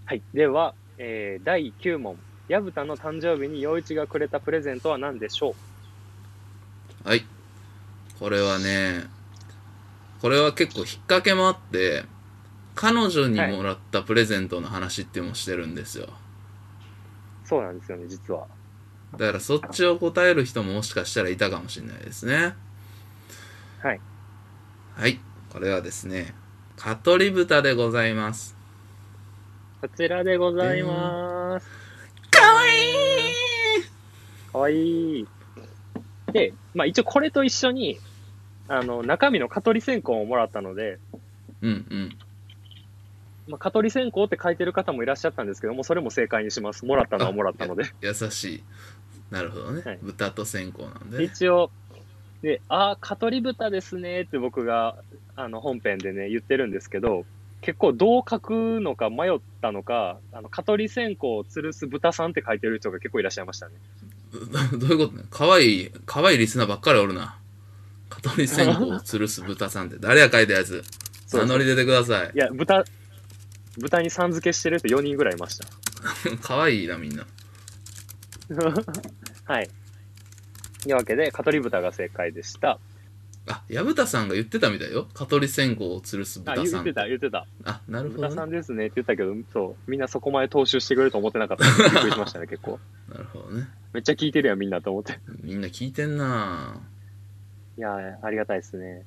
[0.05, 0.23] はい。
[0.33, 2.17] では、えー第9問。
[2.49, 5.55] 矢蓋の誕生日に陽一がくれたプレゼントは何でしょ
[7.05, 7.25] はい。
[8.19, 9.05] これはね、
[10.21, 12.05] これは結構引っ掛けもあって、
[12.75, 16.07] 彼女にもらったプレゼントの話っていうのもしてるんですよ。
[16.07, 18.47] うそうなんですよね、実は。
[19.13, 22.55] だからそっちを答える人ももしかしたらいたかもしれないですね。
[23.81, 24.01] はい。
[24.97, 25.21] はい。
[25.53, 26.35] これはですね、
[26.77, 28.57] 蚊取り豚でございます。
[29.81, 31.34] こちらでございます。
[32.67, 35.27] いかわいい。
[36.33, 37.99] で、まあ一応これと一緒に、
[38.69, 40.99] あの、中身の蚊取り線香をもらったので、
[41.61, 42.19] うんうん。
[43.49, 46.87] まあ、蚊取り線香って書いてる方もいらっしゃったんですけども、それも正解にします。
[46.87, 47.85] もらったのはもらったので。
[48.01, 48.65] 優しい。
[49.31, 49.83] なるほどね。
[49.85, 51.25] はい豚と線香なんで、ね。
[51.25, 51.71] 一応、
[52.43, 54.97] で、あー、蚊取り豚ですねって僕が、
[55.37, 57.25] あの、本編でね、言ってるんですけど、
[57.65, 63.75] 結構どう書くのか迷ったのか、あの、蚊取り線香を吊るす豚さんって書いてる人が結構いらっしゃいましたね。
[64.73, 67.39] ど どういうことねかわいい、かわいいリスナーばっかりおるな。
[68.11, 70.85] 蚊取り線香を吊るす豚さんって誰や書いたやつ
[71.33, 72.39] 名乗り出てくださいい。
[72.39, 72.85] や、豚、
[73.79, 75.67] 豚にさん付けしてる人4人ぐらいいました。
[76.47, 77.27] かわいいな、みんな。
[79.45, 79.71] はい。
[80.83, 82.79] というわけで、蚊取り豚が正解でした。
[83.47, 85.07] あ、矢蓋さんが言ってたみたいよ。
[85.13, 86.85] 蚊取り線香を吊るすあ、豚さん。
[86.85, 87.47] 言ってた、言ってた。
[87.65, 88.57] あ、なるほど、豚さんね。
[88.57, 92.79] ですねって言ったけど、そう、みんなそこまで踏襲してくれると思ってなかった びっくりしましたね、結構。
[93.11, 93.69] なるほどね。
[93.93, 95.19] めっちゃ聞いてるやん、みんなと思って。
[95.43, 96.81] みんな聞いてんな
[97.77, 99.05] いやー、ありがたいですね。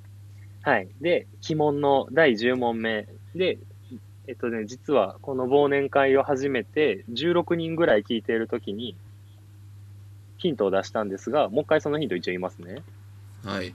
[0.61, 0.88] はい。
[1.01, 3.07] で、鬼門の第10問目。
[3.33, 3.57] で、
[4.27, 8.95] えっとね、実はこの忘年会を始めて16人ぐらい聞いているときに、
[10.38, 12.83] ヒントを出したんですが、もう一回そのヒント一応言いますね。
[13.43, 13.73] はい。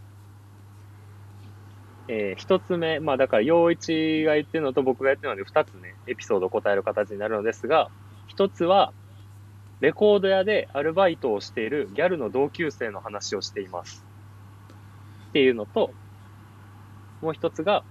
[2.12, 7.88] えー一つ目、まあだから、陽一が言ってるのと僕が言ってるので、二つね、エピソードを答える形になるのですが、
[8.26, 8.92] 一つは、
[9.80, 14.04] レコード屋でアルバイトをしているギャルの同級生の話をしています。
[15.30, 15.92] っていうのと、
[17.22, 17.82] もう一つが、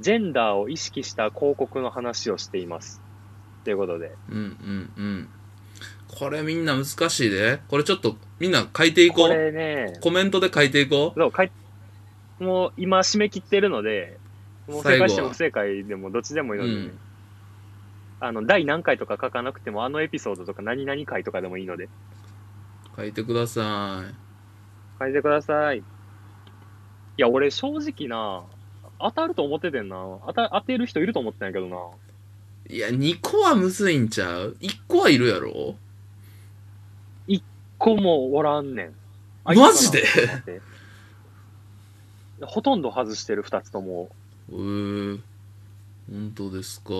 [0.00, 3.02] ジェンダーを意識した広告の話をしています。
[3.64, 5.28] ということで、うんうんうん。
[6.18, 7.60] これみんな難しいで。
[7.68, 9.28] これちょっとみんな書いていここう。
[9.28, 11.20] れね、コメントで書いていこう。
[11.20, 11.50] そう、かい
[12.38, 14.18] もう今締め切ってるので、
[14.68, 16.98] もう正解しても不正解でもどっちでもいいのでね、うん
[18.18, 21.88] あの、第何回とか書かなくても、あのエピソードとか何々回とかでもいいので、
[22.96, 24.04] 書いてくださ
[24.98, 25.78] 書いてください。
[25.78, 25.82] い
[27.18, 28.44] や、俺正直な、
[28.98, 29.96] 当たると思っててんな。
[30.26, 31.76] 当た当てる人いると思ってんやけどな。
[32.68, 32.76] い。
[32.76, 35.76] いや、2個はむずいんちゃう ?1 個はいるやろ？
[37.78, 38.94] 子もおらんねん。
[39.44, 40.02] あマジで？
[42.42, 44.10] ほとんど外してる二つとも。
[44.50, 45.20] えー、
[46.10, 46.92] 本当ですか。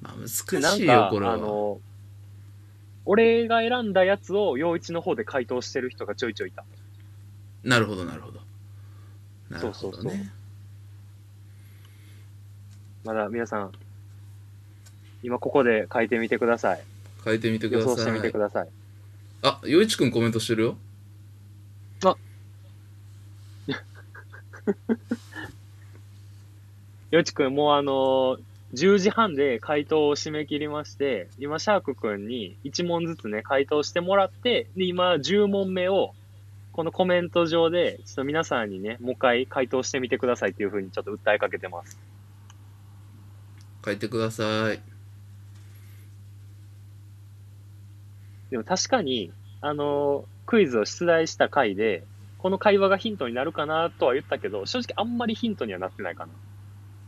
[0.00, 1.34] まあ難しいよ、か、これは。
[1.34, 1.80] あの、
[3.04, 6.64] 俺が選んだやつを陽一の方で回答してる人がちょいちょいいた。
[7.62, 8.40] なるほど、なるほど。
[9.50, 10.32] なるほそうそうそうどね。
[13.04, 13.72] まだ皆さん、
[15.22, 16.82] 今ここで書いてみてください。
[17.24, 18.38] 書いてみてください予想してみてく。
[18.38, 18.68] ださい。
[19.42, 20.76] あ、よいちくんコメントしてるよ。
[27.10, 36.12] よちくん、もうあのー10時半で回答を締め切りまして、今、シャークくんに1問ずつね、回答してもらって、で、今、10問目を、
[36.72, 41.96] このコメント上で、ちょっと皆さんにね、もう一回回答してみてくださいっていうふうにちょっと訴えかけてます。
[43.84, 44.80] 書いてください。
[48.50, 52.02] でも確かに、あの、クイズを出題した回で、
[52.44, 56.26] この会話がヒントになるかなとは言ったけど、正直あんまりヒントにはなってないか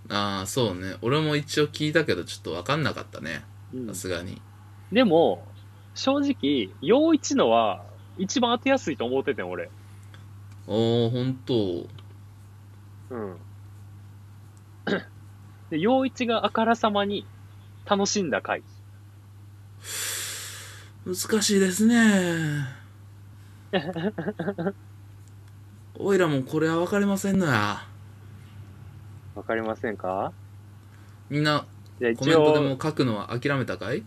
[0.09, 0.39] な。
[0.39, 0.97] ああ、そうね。
[1.03, 3.45] 俺も一応聞いたけど、ちょっとわかんなかったね。
[3.75, 4.41] うんさすがに。
[4.91, 5.47] でも、
[5.95, 7.85] 正直、陽一のは
[8.17, 9.69] 一番当てやすいと思っててん、俺。
[10.67, 11.87] おー、ほんと。
[13.11, 13.37] うん。
[15.69, 17.27] で、陽一があからさまに
[17.85, 18.63] 楽しんだ回。
[21.05, 22.87] 難しいですね。
[25.99, 27.87] おいらもこれはわかりませんのや。
[29.35, 30.33] わかりませんか？
[31.29, 31.67] みんな、
[31.99, 34.05] じゃあ一コメントで応、も書くのは諦めたかい？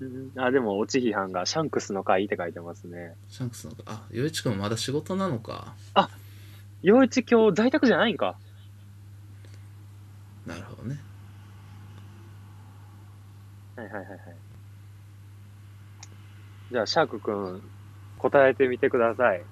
[0.00, 3.14] うんあ、でも、落ち批判がシャンクスの回って書いてますね。
[3.28, 3.82] シャンクスのか。
[3.86, 5.74] あ、よいちくんまだ仕事なのか。
[6.82, 8.36] 陽一今日在宅じゃないんか
[10.46, 10.98] なるほどね。
[13.76, 14.18] はいはいはいはい。
[16.70, 17.62] じゃあ、シャークくん、
[18.18, 19.42] 答えてみてください。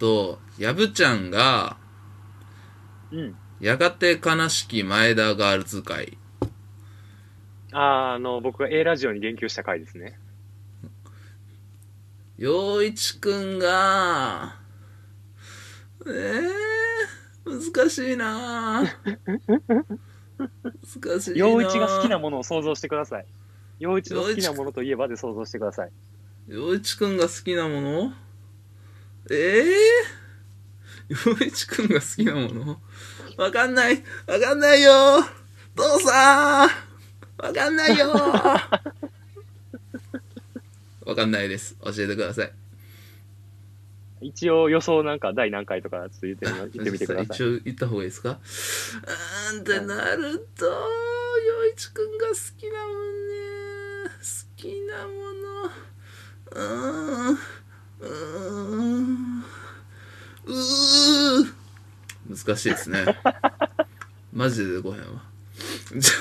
[0.00, 1.76] と、やぶちゃんが、
[3.12, 3.36] うん。
[3.60, 6.16] やがて悲しき前田ガールズ会。
[7.72, 10.18] あー、あの、僕が A ラジオに言及した回ですね。
[12.38, 14.56] 陽一くんが、
[16.06, 18.82] えー、難しいな
[20.94, 23.26] 難しいな陽一が好きなものを想像してください。
[23.78, 25.90] 陽一の好きなものといえばで想像してください。
[26.48, 28.12] 陽一くんが好きなもの？
[29.28, 29.64] え
[31.10, 32.80] えー、陽一くんが好きなもの？
[33.36, 35.22] わかんないわかんないよ
[35.74, 36.68] 父さん
[37.38, 38.10] わかんないよ
[41.06, 41.76] わかんないです。
[41.82, 42.52] 教えてください。
[44.22, 47.26] 一応予想なんか第何回とかちょっと言ってみ言ってみてください。
[47.36, 48.30] 一応言った方がいいですか？
[48.30, 53.34] うーんってなると、陽一くんが好きなもんね。
[54.20, 54.24] 好
[54.56, 55.70] きなもの。
[56.52, 57.38] うーん。
[58.00, 59.44] うーん。
[60.46, 61.54] うー
[62.28, 63.04] 難しいですね。
[64.32, 65.22] マジで出こへんわ。
[65.96, 66.12] じゃ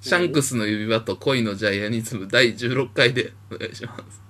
[0.00, 4.22] シャンクスの指輪と恋のジャイアニズム第16回でお願いします。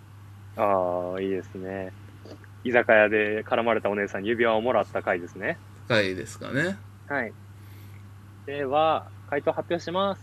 [0.56, 1.92] ああ、いいですね。
[2.64, 5.58] 居酒屋で絡まれたお姉さんに指輪をもらった回ですね。
[5.86, 6.78] 回ですかね。
[7.08, 7.32] はい。
[8.46, 10.22] では、回答発表します。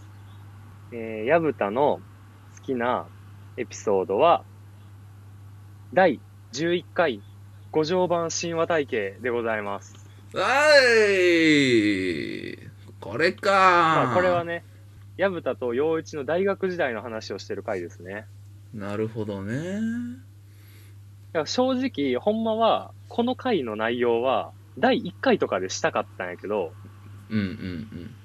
[0.91, 2.01] えー、矢蓋の
[2.57, 3.05] 好きな
[3.57, 4.43] エピソードは、
[5.93, 6.19] 第
[6.54, 7.22] 11回
[7.72, 9.95] 五条版神話体系でございます。
[10.36, 10.39] は
[10.80, 12.58] い
[12.99, 14.64] これかまあ、これはね、
[15.18, 18.28] 矢蓋と陽一の大学時代の話をしてる回ですね。
[18.72, 19.80] なるほどね。
[21.32, 26.72] だから正直、ほんまは、この回の内容は、第1回とかでしたかったんやけど、
[27.32, 28.16] うんうん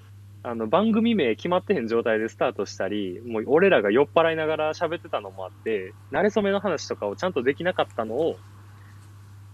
[0.48, 8.36] あの、番組名決まってへん状態でスタートしたり、もう俺らが酔っ払いながら喋ってたのもあって、慣れ初めの話とかをちゃんとできなかったのを、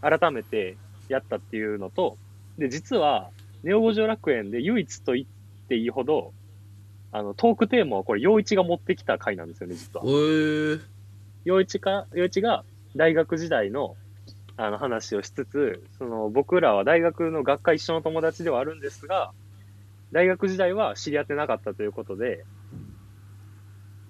[0.00, 0.76] 改めて
[1.08, 2.16] やったっていうのと、
[2.58, 3.30] で、実は、
[3.64, 6.32] ネオ五条楽園で唯一と言っていいほど、
[7.10, 10.14] あの、トークテーマはこれ、陽一が持ってきた回なんですよね、実はうん。。
[10.14, 10.80] おえー、
[11.44, 12.64] 陽一か、陽一が
[12.94, 13.96] 大学時代の、
[14.56, 19.32] あの話をしつつ、その僕らは大学の学科一緒の友達ではあるんですが、
[20.14, 22.44] 大学時代は知り合ってなかったということで、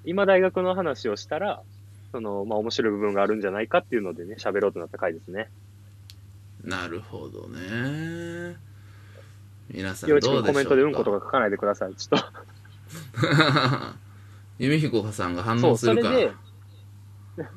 [0.05, 1.62] 今大学の話をしたら、
[2.12, 5.48] その、まあ面白い部分があるんじゃないかっていうのでね、喋ろうとなった回ですね。
[6.62, 8.59] なるほどね。
[9.70, 10.48] 皆さん陽どうでしょうか？
[10.52, 11.94] コメントでうんことか書かないでください。
[11.94, 12.26] ちょっと。
[14.61, 16.18] 弓彦さんが反応するから。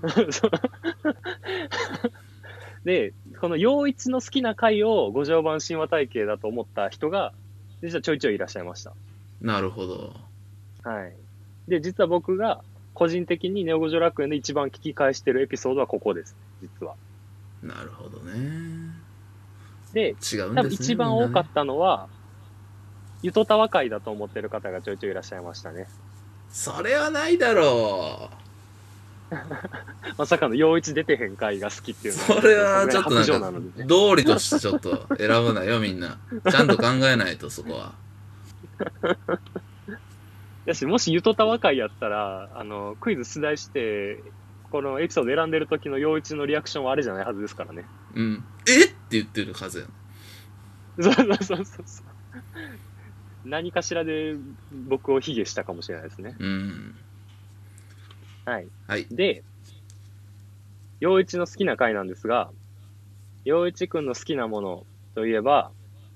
[2.85, 7.33] で、この陽一の好きな回を五条版神話体系だと思った人が、
[7.81, 8.93] 実はちょいちょいいらっしゃいました。
[9.41, 10.15] なるほど。
[10.83, 11.13] はい。
[11.67, 12.61] で、実は僕が
[12.93, 16.35] 個人的にネオ五条楽園で一番聞き返してるエピソードはここです。
[16.61, 16.95] 実は。
[17.61, 18.91] なるほどね。
[19.93, 20.55] で、違うんですね。
[20.55, 22.07] 多分一番多かったのは、
[23.21, 25.87] ゆとたわ会だと思ってる方がちょいちょいいらっしゃいましたね。
[26.49, 28.29] それはないだろ
[30.17, 33.85] まさかの陽一出てへん回が好きっていうのそれはちょっとなんか。
[33.85, 36.17] 道理としてちょっと選ぶなよみんな
[36.49, 37.93] ちゃんと考えないとそこは
[40.67, 44.21] だし、もしゆとたわ会やったら、あの、クイズ出題して、
[44.69, 47.85] このエピソード選んでる時の陽一のリアクションはあれじゃないはずですからね。
[48.15, 52.05] うんえって言ってるはずやんそうそうそうそうそう。
[53.45, 54.35] 何かしらで
[54.89, 56.35] 僕を卑下したかもしれないですね。
[56.37, 56.95] うん
[58.47, 58.67] はい。
[58.87, 59.43] はいで、
[61.01, 62.49] 陽一の好きな回なんですが、
[63.43, 64.85] 陽一くんの好きなもの
[65.15, 65.71] といえば、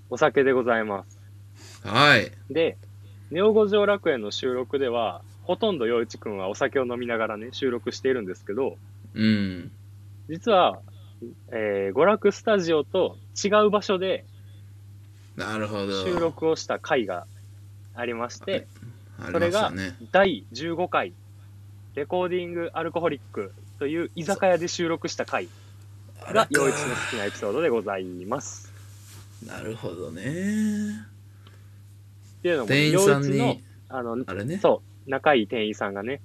[0.10, 1.20] お酒でございます。
[1.88, 2.78] はいで、
[3.32, 8.78] ネオ五条楽園の収録では、ほとんど陽一くんはお酒を飲みながらね、収録しているんですけど、
[9.14, 9.72] うん。
[10.30, 10.80] 実は、
[11.52, 14.26] えー、娯楽スタジオと違う場所で
[15.36, 16.06] なるほど。
[16.06, 17.26] 収録をした回が
[17.96, 18.68] ありまして、
[19.20, 19.96] ありましたね。
[20.12, 21.14] 第15回、
[21.96, 25.50] レコーディングアルコホリックという居酒屋で収録した回
[26.22, 28.72] が、陽一の好きなエピソードでございます。
[29.46, 30.22] なるほどね。
[30.22, 30.26] っ
[32.42, 34.60] ていうのも、店員さん陽一のに、あの、あれね。
[34.60, 36.22] そう、仲いい店員さんがね、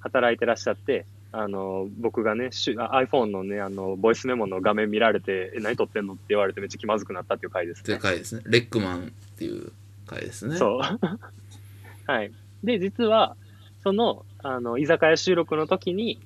[0.00, 8.02] 働いてらっしゃって、あの、僕がね、しゅあ iPhone のね、あの、ボイスメモの画面見られて、え、何撮ってんのって言われてめっちゃ気まずくなったっていう回ですっていうね。
[8.02, 8.42] 回ですね。
[8.44, 9.72] レックマンっていう
[10.06, 10.56] 回ですね。
[10.56, 10.80] そう。
[12.10, 12.32] はい。
[12.62, 13.36] で、実は、
[13.82, 16.20] その、あの、居酒屋収録の時に、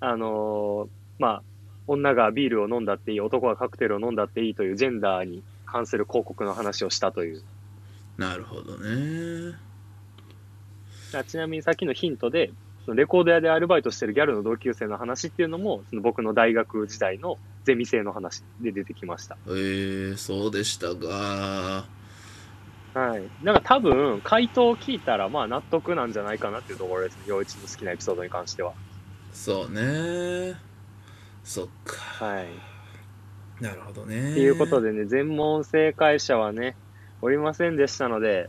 [0.00, 0.88] あの
[1.18, 1.42] まあ、
[1.86, 7.42] 女がビールを飲んだっていい、男がカクテルを飲んだっていいというジェンダーに関する広告の話をしたという。
[8.16, 9.56] なるほどね。
[11.14, 12.50] あちなみにさっきのヒントで、
[12.84, 19.36] そのレコード屋でアルバイトしてるギャルの同級生の話っていうのも、その僕の大学時代のゼミ生の話で出てきました。
[19.46, 21.86] えー、そうでしたが。
[22.94, 23.22] はい。
[23.42, 27.24] なんか多分、回答を聞いたら、まあ納得なんじゃないかなっていうところですね。
[27.26, 28.72] 陽一の好きなエピソードに関しては。
[29.32, 30.54] そうね。
[31.42, 32.24] そっか。
[32.24, 32.46] はい。
[33.60, 34.32] なるほどね。
[34.32, 36.76] っていうことでね、全問正解者はね、
[37.20, 38.48] おりませんでしたので、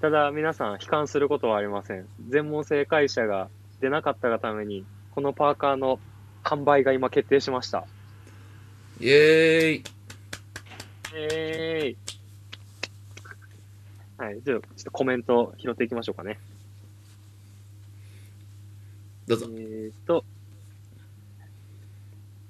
[0.00, 2.06] ただ皆さん悲観することはありません。
[2.28, 3.48] 全問正解者が
[3.80, 4.84] 出なかったがために、
[5.14, 6.00] このパーカーの
[6.44, 7.84] 販売が今決定しました。
[9.00, 9.84] イエーイ。
[11.14, 12.05] えーい。
[14.18, 16.38] はい、じゃあちょっとコメント拾っていきましょうかね。
[19.26, 19.46] どうぞ。
[19.50, 20.24] えーっと。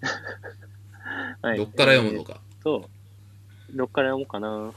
[1.43, 2.41] はいどっから読むのか。
[2.63, 2.89] と、
[3.75, 4.73] どっから読もうかな。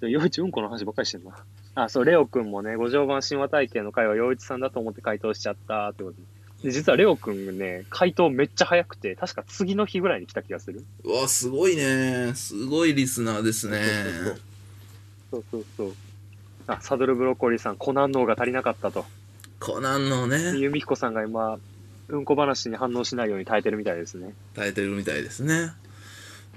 [0.00, 1.32] ちょ陽一うんこの話ばっかりしてんな。
[1.74, 6.22] あ、そう、レオくんもね、五条版神話体験の回は陽一さんだと思って回答しちゃったってことで。
[6.64, 10.84] で、実はレオくんね、回答めっちゃ早くて、確か次の日ぐらいに来た気がする。
[11.04, 12.32] うわ、すごいね。
[12.34, 13.78] すごいリスナーですね。
[13.84, 14.40] そうそうそう。
[16.66, 19.04] あ、サドルブロッコリーさん、コナンの方が足りなかったと。
[19.60, 21.58] コナンのね、ユミヒコさんが今、
[22.08, 24.34] うんこ話に反応しないように耐えてるみたいですね。
[24.54, 25.72] 耐えてるみたいですね。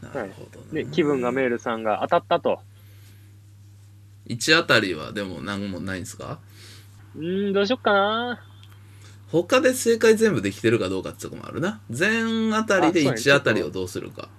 [0.01, 0.83] なるほどね。
[0.83, 2.59] で、気分がメールさんが当たったと。
[4.27, 6.39] 1あたりはでも何もないんですか？
[7.15, 8.43] うーん、どうしよっかな。
[9.31, 11.81] 他で正解全部できてるかどうかってとこもあるな。
[11.89, 14.29] 全あたりであそうやね1あたりをどうするか。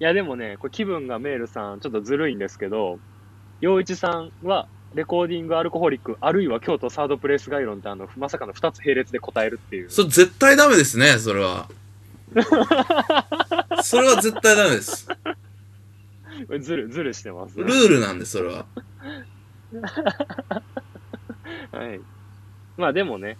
[0.00, 2.98] いや、でもね、これ気分がメールさん、ちょっとずるいんですけど、
[3.64, 9.90] 陽一さんは、レコーディングアルコホリック、あるいは京都サードプレイス概論ってあの、まさかの2つ並列で答えるっていう。
[9.90, 11.66] それ絶対ダメですね、それは。
[13.82, 15.08] それは絶対ダメです。
[16.60, 17.58] ずる、ずるしてます。
[17.58, 18.66] ルールなんで、それは。
[21.72, 22.00] はい。
[22.76, 23.38] まあでもね、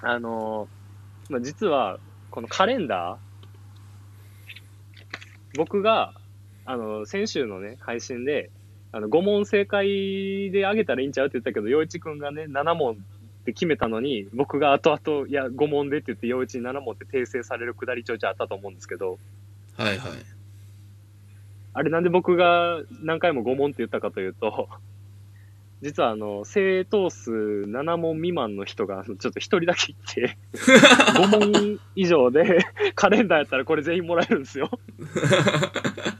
[0.00, 2.00] あのーまあ実は、
[2.32, 3.16] このカレンダー、
[5.56, 6.12] 僕が、
[6.66, 8.50] あの、先週のね、配信で、
[8.94, 12.96] あの、5問正解であげたらいいんちゃうって言ったけど、陽一くんがね、7問っ
[13.44, 19.18] て決めたのに、僕が後々、いや、5問でって言って、陽一に7問って訂正されるくだりちょいちょいあったと思うんですけど、
[19.76, 20.10] はいはい。
[21.72, 24.68] あれなんで僕が何回も5問って言ったかというと、
[25.82, 32.64] 実はあの、正答数7問未満の人がちょっと一人だけいて、 5問以上で
[32.94, 34.70] カレンダーやったらこれ全員もらえるんですよ。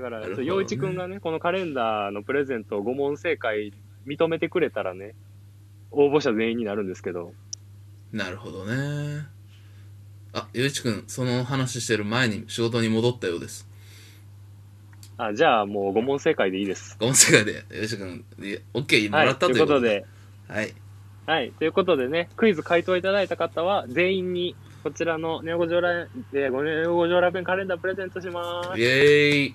[0.00, 3.72] だから、なるほどね陽一くんがね、このカレンダーのプレゼントを5問正解
[4.06, 5.14] 認めてくれたらね、
[5.90, 7.32] 応募者全員になるんですけど、
[8.12, 9.26] なるほどね。
[10.32, 13.68] あ、ゆういちくん、その話してる前に仕事に戻ったようです。
[15.16, 16.96] あ、じゃあもう5問正解でいいです。
[16.98, 19.88] ごめん世界で、ゆういちくん、いえ OK もはい、らったということで。
[19.88, 20.06] で、
[20.48, 20.74] はい。
[21.26, 21.52] はい。
[21.52, 29.54] ということでね、クイズ回答いただいた方は、全員に、こちらのネオ五条ラ、えー、ごネオ五条ラペンカレンダープレゼントしまイエーイ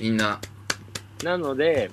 [0.00, 0.40] みんな、
[1.18, 1.26] す。
[1.26, 1.90] なので、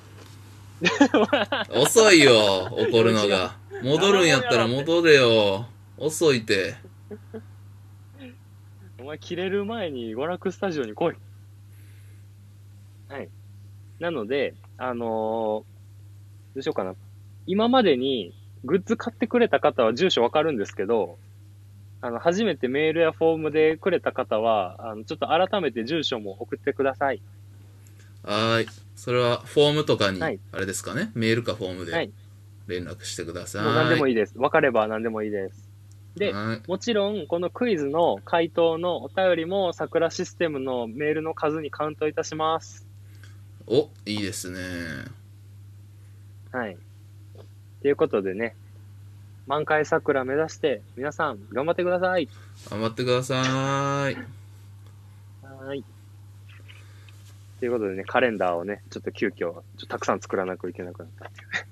[1.69, 3.57] 遅いよ、怒るのが。
[3.83, 5.67] 戻るんやったら戻れよ。
[5.97, 6.75] 遅いて。
[8.99, 11.15] お前切れる前に娯楽スタジオに来い。
[13.09, 13.29] はい。
[13.99, 15.77] なので、あのー
[16.55, 16.95] どうしようかな。
[17.45, 18.33] 今までに
[18.63, 21.19] グッズ買ってくれた方は住所わかるんですけど、
[22.01, 27.21] あの、初めてメールやフォームでくれた方は、あの、ちょっと改めて住所も送ってください。
[28.23, 28.67] はーい。
[28.95, 31.11] それは、フォームとかに、はいあれですかね？
[31.13, 32.11] メールかフォームではい
[32.67, 33.63] 連絡してください。
[33.63, 34.33] もう何でもいいいです。
[34.37, 35.69] 分かれば何でもいいです。
[36.17, 36.61] で、はい。
[36.67, 42.85] もちろん、このクイズの回答のお便りも、桜システムのメールの数にカウントいたします。
[43.67, 44.59] お、いいですね。
[46.51, 46.77] はい。
[47.81, 48.55] ということでね、
[49.45, 52.27] 満開桜目指して、皆さん頑張ってください。
[52.69, 53.39] 頑張ってください。
[53.43, 55.83] はーい。
[57.59, 61.65] ということでね、カレンダーをね、ちょっと急遽、ちょっとたくさん作らなきゃいけなくなったっていうね。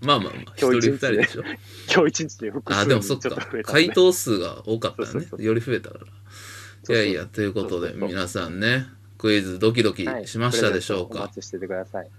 [0.02, 1.42] まあまあまあ、今日一人でしょ？
[1.92, 3.30] 今日一日で複数あ、でもそっか
[3.64, 5.30] 回答数が多かったよそうそう。
[5.30, 6.94] そうねより増えたから。
[6.94, 8.86] いやいや、ということで、皆さんね、
[9.18, 11.08] クイズドキドキはいしましたでしょうか？
[11.08, 11.40] プレゼントお待。
[11.40, 12.10] ちしててください。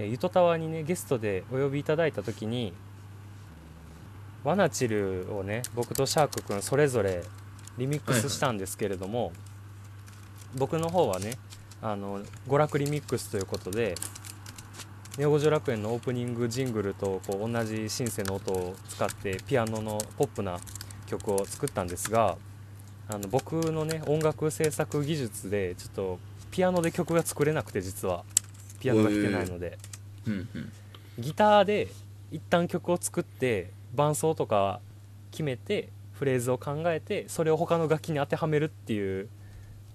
[0.00, 2.72] えーゆとたわにねゲストでお呼びいただいた時に
[4.44, 7.24] ワナチルをね僕とシャークくんそれぞれ
[7.76, 9.32] リミックスしたんですけれども、
[10.56, 11.34] 僕の方はね
[11.80, 13.96] あの娯楽リミックスということで
[15.16, 20.58] ネオ五条楽園のオープニングジングルとこう同じシンセの音を使ってピアノのポップな
[21.06, 22.36] 曲を作ったんですが
[23.08, 26.18] あの僕のね音楽制作技術でちょっと
[26.52, 28.22] ピアノで曲が作れなくて実は。
[28.80, 29.78] ピアノが弾けないので。
[30.28, 30.72] うんうん。
[31.18, 31.88] ギターで
[32.30, 34.80] 一旦曲を作って伴奏とか
[35.30, 39.28] 決めてフレーズを考えてそれを他の楽器に当てはめるっていう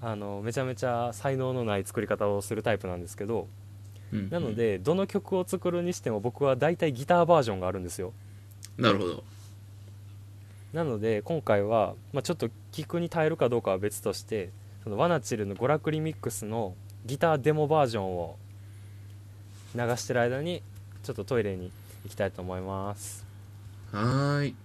[0.02, 3.48] あのめちゃめちゃ才能のない作り方をするタイプなんですけど
[4.12, 8.14] うんうんなの、でどの曲を作るにしても僕は大体ギターバージョンがあるんですよ
[8.78, 9.24] なるほど。
[10.74, 14.50] なので今回は、まあ、ちょっと聞くに耐えるかどうかは別として
[14.84, 16.74] そのワナチルの娯楽リミックスの
[17.06, 18.38] ギターデモバージョンを
[19.76, 20.61] 流してる間に
[21.03, 21.71] ちょっとトイレに
[22.03, 23.26] 行きたいと思います
[23.91, 24.55] はーい。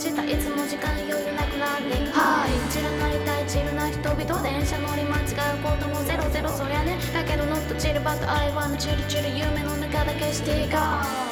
[0.00, 0.24] した。
[0.24, 2.72] いつも時間余裕なくなりはい。
[2.72, 6.48] チルなりたいチルな人々電車乗り間違うこともゼロゼロ。
[6.48, 6.96] そりゃね。
[7.12, 11.29] だけどノットチルバットアイワンチルチル夢の中だけしていこ